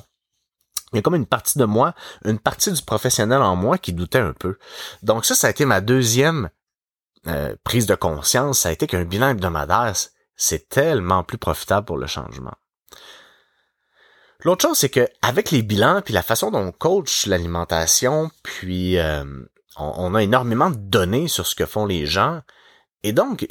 Il 0.92 0.98
y 0.98 1.00
a 1.00 1.02
comme 1.02 1.16
une 1.16 1.28
partie 1.28 1.60
de 1.60 1.66
moi, 1.66 1.94
une 2.26 2.40
partie 2.40 2.72
du 2.74 2.82
professionnel 2.82 3.42
en 3.42 3.56
moi 3.56 3.78
qui 3.78 3.94
doutait 3.94 4.20
un 4.20 4.34
peu. 4.34 4.58
Donc 5.04 5.24
ça, 5.24 5.36
ça 5.36 5.48
a 5.48 5.50
été 5.52 5.64
ma 5.64 5.82
deuxième 5.82 6.50
euh, 7.28 7.56
prise 7.64 7.86
de 7.86 7.96
conscience, 7.96 8.60
ça 8.60 8.70
a 8.70 8.72
été 8.72 8.88
qu'un 8.88 9.04
bilan 9.04 9.30
hebdomadaire, 9.30 9.94
c'est 10.36 10.70
tellement 10.70 11.24
plus 11.24 11.38
profitable 11.38 11.86
pour 11.86 11.98
le 11.98 12.08
changement. 12.08 12.54
L'autre 14.46 14.68
chose, 14.68 14.78
c'est 14.78 14.90
que 14.90 15.08
avec 15.22 15.52
les 15.52 15.62
bilans, 15.62 16.02
puis 16.02 16.14
la 16.14 16.24
façon 16.24 16.50
dont 16.50 16.60
on 16.60 16.72
coach 16.72 17.26
l'alimentation, 17.26 18.32
puis 18.42 18.98
euh, 18.98 19.26
on, 19.78 20.16
a 20.16 20.24
énormément 20.24 20.70
de 20.70 20.78
données 20.78 21.28
sur 21.28 21.46
ce 21.46 21.56
que 21.56 21.66
font 21.66 21.86
les 21.86 22.06
gens, 22.06 22.42
et 23.04 23.12
donc 23.12 23.46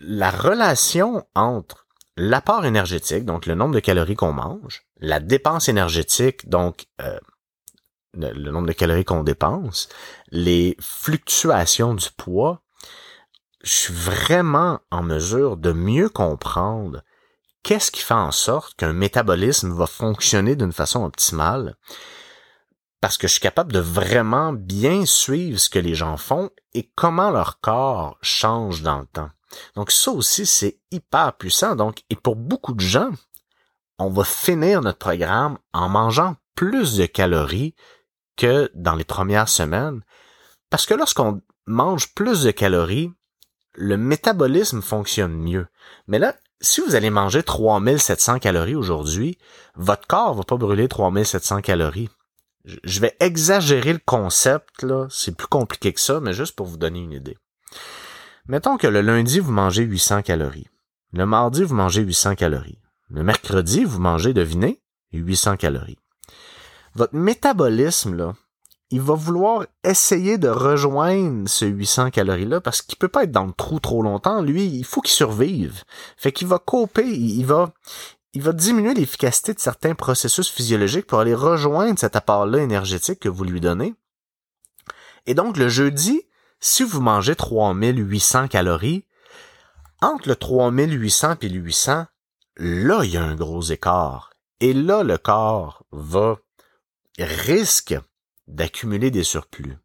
la 0.00 0.30
relation 0.30 1.26
entre 1.34 1.86
l'apport 2.16 2.64
énergétique, 2.64 3.24
donc 3.24 3.46
le 3.46 3.54
nombre 3.54 3.74
de 3.74 3.80
calories 3.80 4.14
qu'on 4.14 4.32
mange, 4.32 4.82
la 4.98 5.18
dépense 5.18 5.68
énergétique, 5.68 6.48
donc 6.48 6.86
euh, 7.00 7.18
le, 8.14 8.50
nombre 8.50 8.68
de 8.68 8.72
calories 8.72 9.04
qu'on 9.04 9.24
dépense, 9.24 9.88
les 10.30 10.76
fluctuations 10.80 11.94
du 11.94 12.08
poids, 12.16 12.61
je 13.62 13.72
suis 13.72 13.94
vraiment 13.94 14.80
en 14.90 15.02
mesure 15.02 15.56
de 15.56 15.72
mieux 15.72 16.08
comprendre 16.08 17.02
qu'est-ce 17.62 17.90
qui 17.90 18.02
fait 18.02 18.14
en 18.14 18.32
sorte 18.32 18.74
qu'un 18.74 18.92
métabolisme 18.92 19.72
va 19.72 19.86
fonctionner 19.86 20.56
d'une 20.56 20.72
façon 20.72 21.04
optimale 21.04 21.76
parce 23.00 23.18
que 23.18 23.26
je 23.26 23.32
suis 23.32 23.40
capable 23.40 23.72
de 23.72 23.80
vraiment 23.80 24.52
bien 24.52 25.06
suivre 25.06 25.58
ce 25.58 25.68
que 25.68 25.80
les 25.80 25.94
gens 25.94 26.16
font 26.16 26.50
et 26.72 26.88
comment 26.94 27.30
leur 27.30 27.60
corps 27.60 28.16
change 28.22 28.82
dans 28.82 29.00
le 29.00 29.06
temps. 29.06 29.30
Donc 29.74 29.90
ça 29.90 30.12
aussi, 30.12 30.46
c'est 30.46 30.78
hyper 30.92 31.36
puissant. 31.36 31.74
Donc, 31.74 32.04
et 32.10 32.16
pour 32.16 32.36
beaucoup 32.36 32.74
de 32.74 32.80
gens, 32.80 33.10
on 33.98 34.08
va 34.08 34.22
finir 34.22 34.82
notre 34.82 34.98
programme 34.98 35.58
en 35.72 35.88
mangeant 35.88 36.36
plus 36.54 36.96
de 36.96 37.06
calories 37.06 37.74
que 38.36 38.70
dans 38.74 38.94
les 38.94 39.04
premières 39.04 39.48
semaines. 39.48 40.02
Parce 40.70 40.86
que 40.86 40.94
lorsqu'on 40.94 41.42
mange 41.66 42.14
plus 42.14 42.44
de 42.44 42.52
calories, 42.52 43.12
le 43.74 43.96
métabolisme 43.96 44.82
fonctionne 44.82 45.34
mieux. 45.34 45.66
Mais 46.06 46.18
là, 46.18 46.34
si 46.60 46.80
vous 46.80 46.94
allez 46.94 47.10
manger 47.10 47.42
3700 47.42 48.38
calories 48.38 48.76
aujourd'hui, 48.76 49.38
votre 49.74 50.06
corps 50.06 50.34
va 50.34 50.44
pas 50.44 50.56
brûler 50.56 50.88
3700 50.88 51.60
calories. 51.60 52.08
Je 52.64 53.00
vais 53.00 53.16
exagérer 53.18 53.92
le 53.92 54.00
concept, 54.04 54.82
là. 54.82 55.06
C'est 55.10 55.36
plus 55.36 55.48
compliqué 55.48 55.92
que 55.92 56.00
ça, 56.00 56.20
mais 56.20 56.32
juste 56.32 56.54
pour 56.54 56.66
vous 56.66 56.76
donner 56.76 57.00
une 57.00 57.12
idée. 57.12 57.36
Mettons 58.46 58.76
que 58.76 58.86
le 58.86 59.00
lundi, 59.00 59.40
vous 59.40 59.52
mangez 59.52 59.82
800 59.82 60.22
calories. 60.22 60.68
Le 61.12 61.26
mardi, 61.26 61.64
vous 61.64 61.74
mangez 61.74 62.02
800 62.02 62.36
calories. 62.36 62.78
Le 63.10 63.24
mercredi, 63.24 63.84
vous 63.84 64.00
mangez, 64.00 64.32
devinez, 64.32 64.80
800 65.12 65.56
calories. 65.56 65.98
Votre 66.94 67.14
métabolisme, 67.14 68.14
là, 68.14 68.34
il 68.92 69.00
va 69.00 69.14
vouloir 69.14 69.64
essayer 69.84 70.36
de 70.36 70.48
rejoindre 70.48 71.48
ce 71.48 71.64
800 71.64 72.10
calories-là 72.10 72.60
parce 72.60 72.82
qu'il 72.82 72.98
peut 72.98 73.08
pas 73.08 73.24
être 73.24 73.32
dans 73.32 73.46
le 73.46 73.52
trou 73.54 73.80
trop 73.80 74.02
longtemps. 74.02 74.42
Lui, 74.42 74.66
il 74.66 74.84
faut 74.84 75.00
qu'il 75.00 75.14
survive. 75.14 75.82
Fait 76.18 76.30
qu'il 76.30 76.46
va 76.46 76.58
couper, 76.58 77.06
il 77.06 77.44
va, 77.46 77.72
il 78.34 78.42
va 78.42 78.52
diminuer 78.52 78.92
l'efficacité 78.92 79.54
de 79.54 79.60
certains 79.60 79.94
processus 79.94 80.50
physiologiques 80.50 81.06
pour 81.06 81.20
aller 81.20 81.34
rejoindre 81.34 81.98
cet 81.98 82.16
apport-là 82.16 82.58
énergétique 82.58 83.20
que 83.20 83.30
vous 83.30 83.44
lui 83.44 83.62
donnez. 83.62 83.94
Et 85.24 85.32
donc, 85.32 85.56
le 85.56 85.70
jeudi, 85.70 86.20
si 86.60 86.82
vous 86.82 87.00
mangez 87.00 87.34
3800 87.34 88.48
calories, 88.48 89.06
entre 90.02 90.28
le 90.28 90.36
3800 90.36 91.36
et 91.40 91.48
le 91.48 91.60
800, 91.60 92.04
là, 92.58 93.04
il 93.04 93.10
y 93.10 93.16
a 93.16 93.24
un 93.24 93.36
gros 93.36 93.62
écart. 93.62 94.34
Et 94.60 94.74
là, 94.74 95.02
le 95.02 95.16
corps 95.16 95.86
va, 95.92 96.36
risque 97.18 97.96
d'accumuler 98.48 99.10
des 99.10 99.24
surplus. 99.24 99.76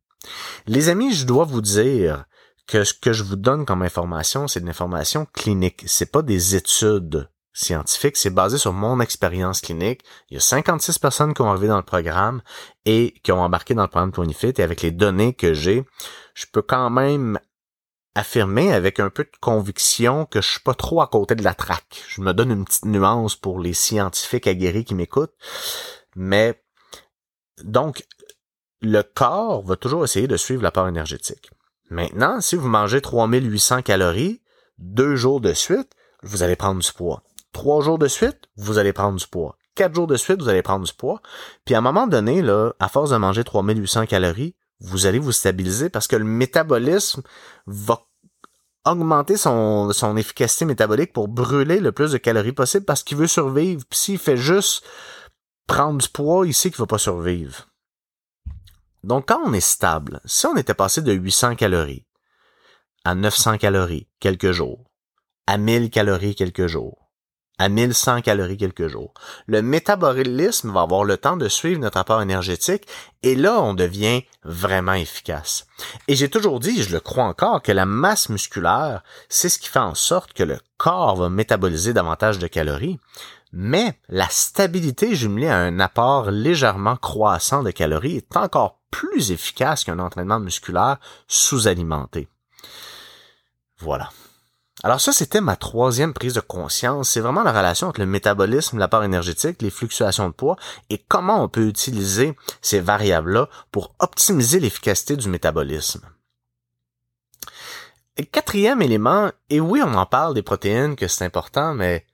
Les 0.65 0.89
amis, 0.89 1.13
je 1.13 1.25
dois 1.25 1.45
vous 1.45 1.61
dire 1.61 2.25
que 2.67 2.83
ce 2.83 2.93
que 2.93 3.13
je 3.13 3.23
vous 3.23 3.37
donne 3.37 3.65
comme 3.65 3.81
information, 3.81 4.47
c'est 4.47 4.59
de 4.59 4.65
l'information 4.65 5.25
clinique. 5.33 5.83
C'est 5.87 6.11
pas 6.11 6.21
des 6.21 6.55
études 6.55 7.29
scientifiques, 7.53 8.17
c'est 8.17 8.29
basé 8.29 8.57
sur 8.57 8.73
mon 8.73 8.99
expérience 8.99 9.61
clinique. 9.61 10.01
Il 10.29 10.35
y 10.35 10.37
a 10.37 10.41
56 10.41 10.99
personnes 10.99 11.33
qui 11.33 11.41
ont 11.41 11.49
arrivé 11.49 11.67
dans 11.67 11.77
le 11.77 11.83
programme 11.83 12.41
et 12.85 13.15
qui 13.23 13.31
ont 13.31 13.41
embarqué 13.41 13.73
dans 13.73 13.83
le 13.83 13.87
programme 13.87 14.11
20 14.11 14.59
et 14.59 14.63
avec 14.63 14.81
les 14.83 14.91
données 14.91 15.33
que 15.33 15.53
j'ai, 15.53 15.83
je 16.35 16.45
peux 16.51 16.61
quand 16.61 16.91
même 16.91 17.39
affirmer 18.13 18.73
avec 18.73 18.99
un 18.99 19.09
peu 19.09 19.23
de 19.23 19.37
conviction 19.39 20.25
que 20.25 20.41
je 20.41 20.49
suis 20.49 20.59
pas 20.59 20.73
trop 20.73 21.01
à 21.01 21.07
côté 21.07 21.35
de 21.35 21.43
la 21.43 21.53
traque. 21.53 22.03
Je 22.09 22.21
me 22.21 22.33
donne 22.33 22.51
une 22.51 22.65
petite 22.65 22.85
nuance 22.85 23.35
pour 23.35 23.59
les 23.59 23.73
scientifiques 23.73 24.47
aguerris 24.47 24.85
qui 24.85 24.95
m'écoutent. 24.95 25.35
Mais, 26.15 26.63
donc, 27.63 28.05
le 28.81 29.01
corps 29.01 29.63
va 29.63 29.75
toujours 29.75 30.03
essayer 30.03 30.27
de 30.27 30.37
suivre 30.37 30.63
l'apport 30.63 30.87
énergétique. 30.87 31.49
Maintenant, 31.89 32.41
si 32.41 32.55
vous 32.55 32.67
mangez 32.67 33.01
3800 33.01 33.81
calories, 33.81 34.41
deux 34.77 35.15
jours 35.15 35.41
de 35.41 35.53
suite, 35.53 35.91
vous 36.23 36.43
allez 36.43 36.55
prendre 36.55 36.81
du 36.81 36.91
poids. 36.91 37.23
Trois 37.53 37.81
jours 37.81 37.97
de 37.97 38.07
suite, 38.07 38.49
vous 38.57 38.77
allez 38.77 38.93
prendre 38.93 39.17
du 39.17 39.25
poids. 39.25 39.57
Quatre 39.75 39.95
jours 39.95 40.07
de 40.07 40.17
suite, 40.17 40.41
vous 40.41 40.49
allez 40.49 40.61
prendre 40.61 40.85
du 40.85 40.93
poids. 40.93 41.21
Puis 41.65 41.75
à 41.75 41.77
un 41.77 41.81
moment 41.81 42.07
donné, 42.07 42.41
là, 42.41 42.73
à 42.79 42.89
force 42.89 43.11
de 43.11 43.17
manger 43.17 43.43
3800 43.43 44.05
calories, 44.05 44.55
vous 44.79 45.05
allez 45.05 45.19
vous 45.19 45.31
stabiliser 45.31 45.89
parce 45.89 46.07
que 46.07 46.15
le 46.15 46.23
métabolisme 46.23 47.21
va 47.65 48.01
augmenter 48.85 49.37
son, 49.37 49.91
efficacité 50.17 50.65
métabolique 50.65 51.13
pour 51.13 51.27
brûler 51.27 51.79
le 51.79 51.91
plus 51.91 52.11
de 52.11 52.17
calories 52.17 52.53
possible 52.53 52.85
parce 52.85 53.03
qu'il 53.03 53.17
veut 53.17 53.27
survivre. 53.27 53.83
Puis 53.89 53.99
s'il 53.99 54.17
fait 54.17 54.37
juste 54.37 54.83
prendre 55.67 55.99
du 55.99 56.09
poids, 56.09 56.45
il 56.47 56.53
sait 56.53 56.69
qu'il 56.69 56.79
va 56.79 56.85
pas 56.85 56.97
survivre. 56.97 57.67
Donc 59.07 59.29
quand 59.29 59.39
on 59.45 59.53
est 59.53 59.61
stable, 59.61 60.19
si 60.25 60.45
on 60.47 60.57
était 60.57 60.73
passé 60.73 61.01
de 61.01 61.13
800 61.13 61.55
calories 61.55 62.05
à 63.05 63.15
900 63.15 63.57
calories 63.57 64.09
quelques 64.19 64.51
jours, 64.51 64.91
à 65.47 65.57
1000 65.57 65.89
calories 65.89 66.35
quelques 66.35 66.67
jours, 66.67 67.07
à 67.57 67.69
1100 67.69 68.21
calories 68.21 68.57
quelques 68.57 68.89
jours. 68.89 69.13
Le 69.45 69.61
métabolisme 69.61 70.73
va 70.73 70.81
avoir 70.81 71.05
le 71.05 71.15
temps 71.15 71.37
de 71.37 71.47
suivre 71.47 71.79
notre 71.79 71.99
apport 71.99 72.21
énergétique 72.21 72.85
et 73.23 73.35
là, 73.35 73.61
on 73.61 73.73
devient 73.73 74.23
vraiment 74.43 74.93
efficace. 74.93 75.67
Et 76.09 76.15
j'ai 76.15 76.29
toujours 76.29 76.59
dit, 76.59 76.83
je 76.83 76.91
le 76.91 76.99
crois 76.99 77.23
encore, 77.23 77.61
que 77.61 77.71
la 77.71 77.85
masse 77.85 78.27
musculaire, 78.27 79.03
c'est 79.29 79.47
ce 79.47 79.57
qui 79.57 79.69
fait 79.69 79.79
en 79.79 79.95
sorte 79.95 80.33
que 80.33 80.43
le 80.43 80.59
corps 80.75 81.15
va 81.15 81.29
métaboliser 81.29 81.93
davantage 81.93 82.39
de 82.39 82.47
calories. 82.47 82.99
Mais 83.53 83.97
la 84.09 84.27
stabilité 84.27 85.15
jumelée 85.15 85.47
à 85.47 85.59
un 85.59 85.79
apport 85.79 86.29
légèrement 86.29 86.97
croissant 86.97 87.63
de 87.63 87.71
calories 87.71 88.17
est 88.17 88.35
encore 88.35 88.76
plus 88.91 89.31
efficace 89.31 89.83
qu'un 89.83 89.99
entraînement 89.99 90.39
musculaire 90.39 90.97
sous-alimenté. 91.27 92.27
Voilà. 93.79 94.09
Alors 94.83 95.01
ça, 95.01 95.11
c'était 95.11 95.41
ma 95.41 95.55
troisième 95.55 96.13
prise 96.13 96.33
de 96.33 96.39
conscience. 96.39 97.09
C'est 97.09 97.19
vraiment 97.19 97.43
la 97.43 97.51
relation 97.51 97.87
entre 97.87 97.99
le 97.99 98.05
métabolisme, 98.05 98.77
l'apport 98.77 99.03
énergétique, 99.03 99.61
les 99.61 99.71
fluctuations 99.71 100.29
de 100.29 100.33
poids 100.33 100.55
et 100.89 100.99
comment 100.99 101.43
on 101.43 101.49
peut 101.49 101.67
utiliser 101.67 102.35
ces 102.61 102.79
variables-là 102.79 103.49
pour 103.71 103.95
optimiser 103.99 104.59
l'efficacité 104.59 105.15
du 105.15 105.29
métabolisme. 105.29 106.07
Quatrième 108.31 108.81
élément, 108.81 109.31
et 109.49 109.59
oui, 109.59 109.81
on 109.83 109.93
en 109.93 110.05
parle 110.05 110.33
des 110.33 110.41
protéines, 110.41 110.95
que 110.95 111.07
c'est 111.07 111.25
important, 111.25 111.75
mais 111.75 112.05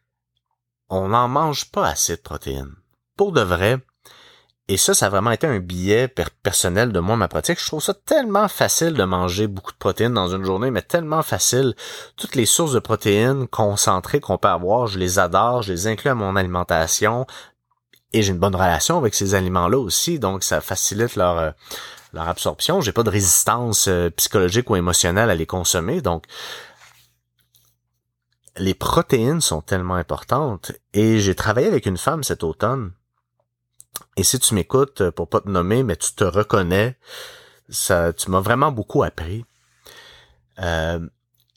on 0.89 1.09
n'en 1.09 1.29
mange 1.29 1.71
pas 1.71 1.87
assez 1.87 2.17
de 2.17 2.21
protéines. 2.21 2.75
Pour 3.15 3.31
de 3.31 3.41
vrai, 3.41 3.79
et 4.69 4.77
ça, 4.77 4.93
ça 4.93 5.07
a 5.07 5.09
vraiment 5.09 5.31
été 5.31 5.45
un 5.45 5.59
billet 5.59 6.07
personnel 6.41 6.93
de 6.93 6.99
moi, 7.01 7.17
ma 7.17 7.27
pratique. 7.27 7.59
Je 7.59 7.65
trouve 7.65 7.83
ça 7.83 7.93
tellement 7.93 8.47
facile 8.47 8.93
de 8.93 9.03
manger 9.03 9.47
beaucoup 9.47 9.73
de 9.73 9.77
protéines 9.77 10.13
dans 10.13 10.33
une 10.33 10.45
journée, 10.45 10.71
mais 10.71 10.81
tellement 10.81 11.21
facile. 11.21 11.75
Toutes 12.15 12.35
les 12.35 12.45
sources 12.45 12.71
de 12.71 12.79
protéines 12.79 13.47
concentrées 13.47 14.21
qu'on 14.21 14.37
peut 14.37 14.47
avoir, 14.47 14.87
je 14.87 14.99
les 14.99 15.19
adore, 15.19 15.63
je 15.63 15.73
les 15.73 15.87
inclus 15.87 16.11
à 16.11 16.15
mon 16.15 16.37
alimentation. 16.37 17.27
Et 18.13 18.21
j'ai 18.21 18.31
une 18.31 18.39
bonne 18.39 18.55
relation 18.55 18.97
avec 18.97 19.15
ces 19.15 19.35
aliments-là 19.35 19.77
aussi, 19.77 20.17
donc 20.17 20.43
ça 20.43 20.61
facilite 20.61 21.17
leur, 21.17 21.37
euh, 21.39 21.51
leur 22.13 22.29
absorption. 22.29 22.79
J'ai 22.79 22.93
pas 22.93 23.03
de 23.03 23.09
résistance 23.09 23.89
euh, 23.89 24.11
psychologique 24.11 24.69
ou 24.69 24.77
émotionnelle 24.77 25.29
à 25.29 25.35
les 25.35 25.47
consommer, 25.47 25.99
donc 26.01 26.23
les 28.55 28.75
protéines 28.75 29.41
sont 29.41 29.61
tellement 29.61 29.95
importantes. 29.95 30.71
Et 30.93 31.19
j'ai 31.19 31.35
travaillé 31.35 31.67
avec 31.67 31.85
une 31.85 31.97
femme 31.97 32.23
cet 32.23 32.43
automne 32.43 32.93
et 34.15 34.23
si 34.23 34.39
tu 34.39 34.53
m'écoutes, 34.53 35.01
euh, 35.01 35.11
pour 35.11 35.27
pas 35.27 35.41
te 35.41 35.49
nommer, 35.49 35.83
mais 35.83 35.95
tu 35.95 36.13
te 36.13 36.23
reconnais, 36.23 36.97
ça, 37.69 38.13
tu 38.13 38.29
m'as 38.29 38.39
vraiment 38.39 38.71
beaucoup 38.71 39.03
appris. 39.03 39.45
Euh, 40.59 40.99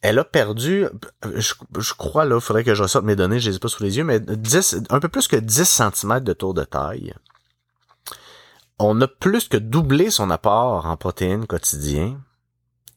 elle 0.03 0.19
a 0.19 0.25
perdu, 0.25 0.87
je, 1.35 1.95
crois 1.95 2.25
là, 2.25 2.41
faudrait 2.41 2.65
que 2.65 2.75
je 2.75 2.83
ressorte 2.83 3.05
mes 3.05 3.17
données, 3.17 3.41
je 3.41 3.51
les 3.51 3.57
ai 3.57 3.59
pas 3.59 3.69
sous 3.69 3.83
les 3.83 3.97
yeux, 3.97 4.05
mais 4.05 4.21
10, 4.21 4.85
un 4.91 5.01
peu 5.01 5.09
plus 5.09 5.27
que 5.29 5.37
10 5.37 5.65
cm 5.65 6.21
de 6.21 6.33
tour 6.33 6.55
de 6.55 6.65
taille. 6.65 7.15
On 8.79 9.01
a 9.01 9.09
plus 9.09 9.49
que 9.49 9.57
doublé 9.57 10.11
son 10.11 10.31
apport 10.31 10.87
en 10.87 10.97
protéines 10.97 11.47
quotidien. 11.47 12.21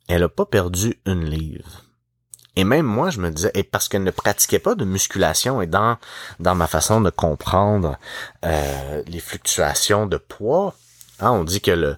Elle 0.08 0.24
a 0.24 0.30
pas 0.30 0.46
perdu 0.46 1.00
une 1.06 1.24
livre. 1.24 1.84
Et 2.60 2.66
même 2.66 2.86
moi, 2.86 3.10
je 3.10 3.22
me 3.22 3.32
disais, 3.32 3.52
et 3.54 3.64
parce 3.64 3.88
qu'elle 3.88 4.04
ne 4.04 4.12
pratiquait 4.12 4.60
pas 4.60 4.76
de 4.76 4.84
musculation 4.84 5.62
et 5.62 5.66
dans 5.66 5.98
dans 6.42 6.56
ma 6.56 6.68
façon 6.68 7.00
de 7.00 7.10
comprendre 7.10 7.98
euh, 8.44 9.02
les 9.08 9.22
fluctuations 9.22 10.08
de 10.08 10.18
poids, 10.18 10.76
hein, 11.22 11.32
on 11.32 11.46
dit 11.46 11.62
que 11.62 11.72
le 11.72 11.96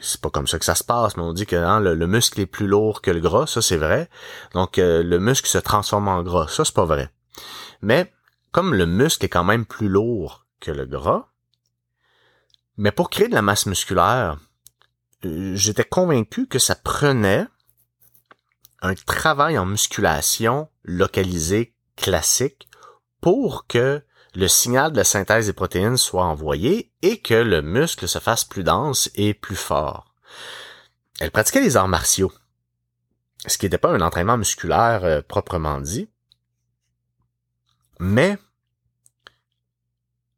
c'est 0.00 0.20
pas 0.20 0.28
comme 0.28 0.48
ça 0.48 0.58
que 0.58 0.64
ça 0.64 0.74
se 0.74 0.82
passe, 0.82 1.16
mais 1.16 1.22
on 1.22 1.32
dit 1.32 1.46
que 1.46 1.54
hein, 1.54 1.78
le, 1.78 2.06
muscle 2.08 2.40
est 2.40 2.46
plus 2.46 2.66
lourd 2.66 3.00
que 3.00 3.12
le 3.12 3.20
gras, 3.20 3.46
ça 3.46 3.62
c'est 3.62 3.76
vrai. 3.76 4.10
Donc 4.54 4.78
euh, 4.78 5.04
le 5.04 5.20
muscle 5.20 5.48
se 5.48 5.58
transforme 5.58 6.08
en 6.08 6.20
gras, 6.24 6.48
ça 6.48 6.64
c'est 6.64 6.74
pas 6.74 6.84
vrai. 6.84 7.08
Mais 7.80 8.12
comme 8.50 8.74
le 8.74 8.86
muscle 8.86 9.24
est 9.24 9.28
quand 9.28 9.44
même 9.44 9.66
plus 9.66 9.88
lourd 9.88 10.46
que 10.58 10.72
le 10.72 10.86
gras, 10.86 11.28
mais 12.76 12.90
pour 12.90 13.08
créer 13.08 13.28
de 13.28 13.34
la 13.34 13.42
masse 13.42 13.66
musculaire, 13.66 14.36
euh, 15.24 15.54
j'étais 15.54 15.84
convaincu 15.84 16.48
que 16.48 16.58
ça 16.58 16.74
prenait 16.74 17.46
un 18.86 18.94
travail 18.94 19.58
en 19.58 19.66
musculation 19.66 20.68
localisé 20.84 21.74
classique 21.96 22.68
pour 23.20 23.66
que 23.66 24.02
le 24.34 24.48
signal 24.48 24.92
de 24.92 24.98
la 24.98 25.04
synthèse 25.04 25.46
des 25.46 25.52
protéines 25.52 25.96
soit 25.96 26.24
envoyé 26.24 26.92
et 27.02 27.20
que 27.20 27.34
le 27.34 27.62
muscle 27.62 28.06
se 28.06 28.18
fasse 28.18 28.44
plus 28.44 28.64
dense 28.64 29.10
et 29.14 29.34
plus 29.34 29.56
fort. 29.56 30.14
Elle 31.20 31.30
pratiquait 31.30 31.62
les 31.62 31.76
arts 31.76 31.88
martiaux, 31.88 32.32
ce 33.46 33.56
qui 33.56 33.64
n'était 33.66 33.78
pas 33.78 33.90
un 33.90 34.00
entraînement 34.00 34.36
musculaire 34.36 35.04
euh, 35.04 35.22
proprement 35.22 35.80
dit, 35.80 36.10
mais 37.98 38.38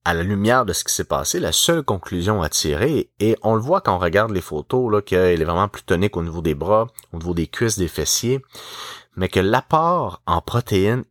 à 0.08 0.14
la 0.14 0.22
lumière 0.22 0.64
de 0.64 0.72
ce 0.72 0.84
qui 0.84 0.94
s'est 0.94 1.04
passé, 1.04 1.38
la 1.38 1.52
seule 1.52 1.82
conclusion 1.82 2.40
à 2.40 2.48
tirer, 2.48 3.10
et 3.20 3.36
on 3.42 3.54
le 3.54 3.60
voit 3.60 3.82
quand 3.82 3.94
on 3.94 3.98
regarde 3.98 4.30
les 4.30 4.40
photos, 4.40 4.90
là, 4.90 5.02
qu'elle 5.02 5.42
est 5.42 5.44
vraiment 5.44 5.68
plus 5.68 5.82
tonique 5.82 6.16
au 6.16 6.22
niveau 6.22 6.40
des 6.40 6.54
bras, 6.54 6.86
au 7.12 7.18
niveau 7.18 7.34
des 7.34 7.46
cuisses, 7.46 7.76
des 7.76 7.88
fessiers, 7.88 8.42
mais 9.16 9.28
que 9.28 9.38
l'apport 9.38 10.22
en 10.24 10.40
protéines 10.40 11.04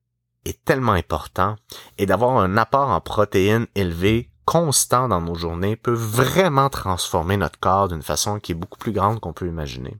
est 0.45 0.65
tellement 0.65 0.93
important, 0.93 1.57
et 1.99 2.07
d'avoir 2.07 2.39
un 2.39 2.57
apport 2.57 2.89
en 2.89 2.99
protéines 2.99 3.67
élevé 3.75 4.31
constant 4.45 5.07
dans 5.07 5.21
nos 5.21 5.35
journées 5.35 5.75
peut 5.75 5.93
vraiment 5.93 6.69
transformer 6.69 7.37
notre 7.37 7.59
corps 7.59 7.89
d'une 7.89 8.01
façon 8.01 8.39
qui 8.39 8.53
est 8.53 8.55
beaucoup 8.55 8.79
plus 8.79 8.93
grande 8.93 9.19
qu'on 9.19 9.31
peut 9.31 9.45
imaginer. 9.45 9.95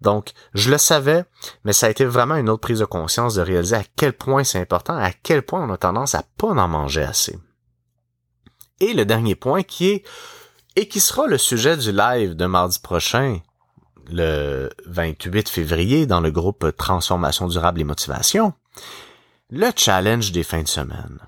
Donc, 0.00 0.32
je 0.52 0.72
le 0.72 0.78
savais, 0.78 1.26
mais 1.64 1.72
ça 1.72 1.86
a 1.86 1.90
été 1.90 2.04
vraiment 2.04 2.34
une 2.34 2.50
autre 2.50 2.62
prise 2.62 2.80
de 2.80 2.86
conscience 2.86 3.36
de 3.36 3.42
réaliser 3.42 3.76
à 3.76 3.84
quel 3.94 4.14
point 4.14 4.42
c'est 4.42 4.60
important, 4.60 4.96
à 4.96 5.12
quel 5.12 5.42
point 5.42 5.64
on 5.64 5.72
a 5.72 5.76
tendance 5.76 6.16
à 6.16 6.24
pas 6.38 6.48
en 6.48 6.66
manger 6.66 7.04
assez. 7.04 7.38
Et 8.82 8.94
le 8.94 9.04
dernier 9.04 9.36
point 9.36 9.62
qui 9.62 9.90
est, 9.90 10.04
et 10.74 10.88
qui 10.88 10.98
sera 10.98 11.28
le 11.28 11.38
sujet 11.38 11.76
du 11.76 11.92
live 11.92 12.34
de 12.34 12.46
mardi 12.46 12.80
prochain, 12.80 13.38
le 14.10 14.70
28 14.86 15.48
février, 15.48 16.04
dans 16.04 16.20
le 16.20 16.32
groupe 16.32 16.76
Transformation 16.76 17.46
durable 17.46 17.80
et 17.80 17.84
motivation, 17.84 18.54
le 19.50 19.70
challenge 19.76 20.32
des 20.32 20.42
fins 20.42 20.62
de 20.62 20.68
semaine. 20.68 21.20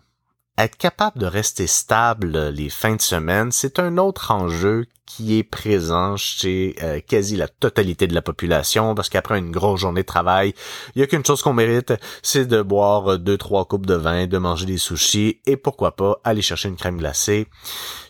Être 0.57 0.77
capable 0.77 1.19
de 1.19 1.27
rester 1.27 1.67
stable 1.67 2.51
les 2.51 2.71
fins 2.71 2.95
de 2.95 3.01
semaine, 3.01 3.51
c'est 3.51 3.81
un 3.81 3.99
autre 3.99 4.31
enjeu 4.31 4.87
qui 5.05 5.37
est 5.37 5.43
présent 5.43 6.17
chez 6.17 6.77
euh, 6.81 7.01
quasi 7.01 7.37
la 7.37 7.49
totalité 7.49 8.07
de 8.07 8.15
la 8.15 8.23
population 8.23 8.95
parce 8.95 9.09
qu'après 9.09 9.41
une 9.41 9.51
grosse 9.51 9.81
journée 9.81 10.03
de 10.03 10.07
travail, 10.07 10.55
il 10.95 11.01
y 11.01 11.03
a 11.03 11.09
qu'une 11.09 11.25
chose 11.25 11.43
qu'on 11.43 11.55
mérite, 11.55 11.93
c'est 12.23 12.47
de 12.47 12.63
boire 12.63 13.19
deux 13.19 13.37
trois 13.37 13.65
coupes 13.65 13.87
de 13.87 13.95
vin, 13.95 14.29
de 14.29 14.39
manger 14.39 14.67
des 14.67 14.79
sushis 14.79 15.41
et 15.45 15.57
pourquoi 15.57 15.97
pas 15.97 16.21
aller 16.23 16.43
chercher 16.43 16.69
une 16.69 16.77
crème 16.77 16.99
glacée 16.99 17.49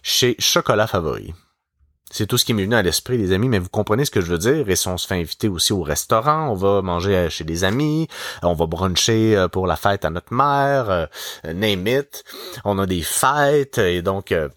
chez 0.02 0.36
Chocolat 0.38 0.86
Favori. 0.86 1.32
C'est 2.16 2.28
tout 2.28 2.38
ce 2.38 2.44
qui 2.44 2.54
m'est 2.54 2.62
venu 2.62 2.76
à 2.76 2.82
l'esprit, 2.82 3.18
les 3.18 3.32
amis, 3.32 3.48
mais 3.48 3.58
vous 3.58 3.68
comprenez 3.68 4.04
ce 4.04 4.12
que 4.12 4.20
je 4.20 4.30
veux 4.30 4.38
dire. 4.38 4.70
Et 4.70 4.76
si 4.76 4.86
on 4.86 4.96
se 4.96 5.04
fait 5.04 5.16
inviter 5.16 5.48
aussi 5.48 5.72
au 5.72 5.82
restaurant, 5.82 6.48
on 6.48 6.54
va 6.54 6.80
manger 6.80 7.26
chez 7.28 7.42
des 7.42 7.64
amis, 7.64 8.06
on 8.44 8.54
va 8.54 8.66
bruncher 8.66 9.36
euh, 9.36 9.48
pour 9.48 9.66
la 9.66 9.74
fête 9.74 10.04
à 10.04 10.10
notre 10.10 10.32
mère, 10.32 10.90
euh, 10.90 11.06
name. 11.52 12.04
On 12.64 12.78
a 12.78 12.86
des 12.86 13.02
fêtes, 13.02 13.78
et 13.78 14.00
donc 14.00 14.30
euh, 14.30 14.48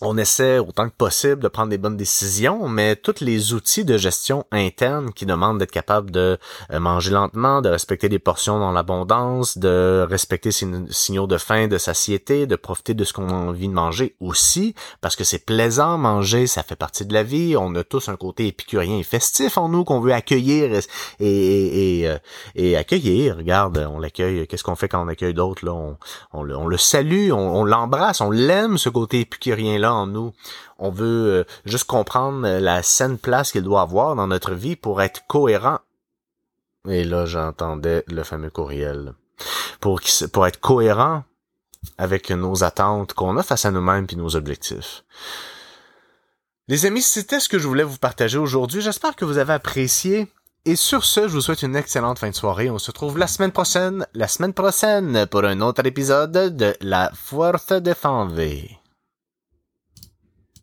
on 0.00 0.16
essaie 0.16 0.58
autant 0.58 0.88
que 0.88 0.94
possible 0.94 1.42
de 1.42 1.48
prendre 1.48 1.70
des 1.70 1.78
bonnes 1.78 1.96
décisions, 1.96 2.68
mais 2.68 2.96
tous 2.96 3.20
les 3.20 3.52
outils 3.52 3.84
de 3.84 3.96
gestion 3.96 4.44
interne 4.52 5.12
qui 5.12 5.26
demandent 5.26 5.58
d'être 5.58 5.72
capable 5.72 6.10
de 6.10 6.38
euh, 6.72 6.80
manger 6.80 7.10
lentement, 7.10 7.62
de 7.62 7.68
respecter 7.68 8.08
des 8.08 8.18
portions 8.18 8.58
dans 8.58 8.72
l'abondance, 8.72 9.58
de 9.58 10.06
respecter 10.08 10.52
ses 10.52 10.66
signaux 10.90 11.26
de 11.26 11.38
faim, 11.38 11.68
de 11.68 11.78
satiété, 11.78 12.46
de 12.46 12.56
profiter 12.56 12.94
de 12.94 13.04
ce 13.04 13.12
qu'on 13.12 13.28
a 13.28 13.32
envie 13.32 13.68
de 13.68 13.72
manger 13.72 14.14
aussi, 14.20 14.74
parce 15.00 15.16
que 15.16 15.24
c'est 15.24 15.44
plaisant 15.44 15.98
manger, 15.98 16.46
ça 16.46 16.62
fait 16.62 16.76
partie 16.76 17.04
de 17.04 17.14
la 17.14 17.22
vie. 17.22 17.56
On 17.56 17.74
a 17.74 17.84
tous 17.84 18.08
un 18.08 18.16
côté 18.16 18.46
épicurien 18.46 18.98
et 18.98 19.02
festif 19.02 19.58
en 19.58 19.68
nous 19.68 19.84
qu'on 19.84 20.00
veut 20.00 20.12
accueillir 20.12 20.70
et, 21.20 22.08
euh, 22.08 22.78
accueillir. 22.78 23.36
Regarde, 23.38 23.86
on 23.90 23.98
l'accueille. 23.98 24.46
Qu'est-ce 24.46 24.64
qu'on 24.64 24.76
fait 24.76 24.88
quand 24.88 25.04
on 25.04 25.08
accueille 25.08 25.34
d'autres 25.34 25.64
on, 26.32 26.42
le, 26.42 26.76
salue, 26.76 27.30
on, 27.32 27.64
l'embrasse, 27.64 28.20
on 28.20 28.30
l'aime 28.30 28.78
ce 28.78 28.88
côté 28.88 29.20
épicurien 29.20 29.78
en 29.88 30.06
nous. 30.06 30.32
On 30.78 30.90
veut 30.90 31.40
euh, 31.40 31.44
juste 31.64 31.84
comprendre 31.84 32.46
euh, 32.46 32.60
la 32.60 32.82
saine 32.82 33.18
place 33.18 33.52
qu'il 33.52 33.62
doit 33.62 33.82
avoir 33.82 34.14
dans 34.16 34.26
notre 34.26 34.54
vie 34.54 34.76
pour 34.76 35.02
être 35.02 35.26
cohérent. 35.26 35.78
Et 36.88 37.04
là, 37.04 37.26
j'entendais 37.26 38.04
le 38.08 38.22
fameux 38.22 38.50
courriel. 38.50 39.14
Pour, 39.80 40.00
pour 40.32 40.46
être 40.46 40.60
cohérent 40.60 41.24
avec 41.96 42.30
nos 42.30 42.64
attentes 42.64 43.12
qu'on 43.14 43.36
a 43.36 43.42
face 43.42 43.64
à 43.64 43.70
nous-mêmes 43.70 44.06
et 44.10 44.16
nos 44.16 44.36
objectifs. 44.36 45.04
Les 46.66 46.84
amis, 46.86 47.02
c'était 47.02 47.40
ce 47.40 47.48
que 47.48 47.58
je 47.58 47.66
voulais 47.66 47.84
vous 47.84 47.98
partager 47.98 48.36
aujourd'hui. 48.36 48.82
J'espère 48.82 49.16
que 49.16 49.24
vous 49.24 49.38
avez 49.38 49.54
apprécié. 49.54 50.28
Et 50.64 50.76
sur 50.76 51.04
ce, 51.04 51.28
je 51.28 51.32
vous 51.32 51.40
souhaite 51.40 51.62
une 51.62 51.76
excellente 51.76 52.18
fin 52.18 52.28
de 52.28 52.34
soirée. 52.34 52.68
On 52.68 52.78
se 52.78 52.90
retrouve 52.90 53.16
la 53.16 53.26
semaine 53.26 53.52
prochaine, 53.52 54.06
la 54.12 54.28
semaine 54.28 54.52
prochaine 54.52 55.26
pour 55.26 55.44
un 55.44 55.62
autre 55.62 55.86
épisode 55.86 56.56
de 56.56 56.74
La 56.82 57.10
Force 57.14 57.68
de 57.68 57.94
Fanvé. 57.94 58.77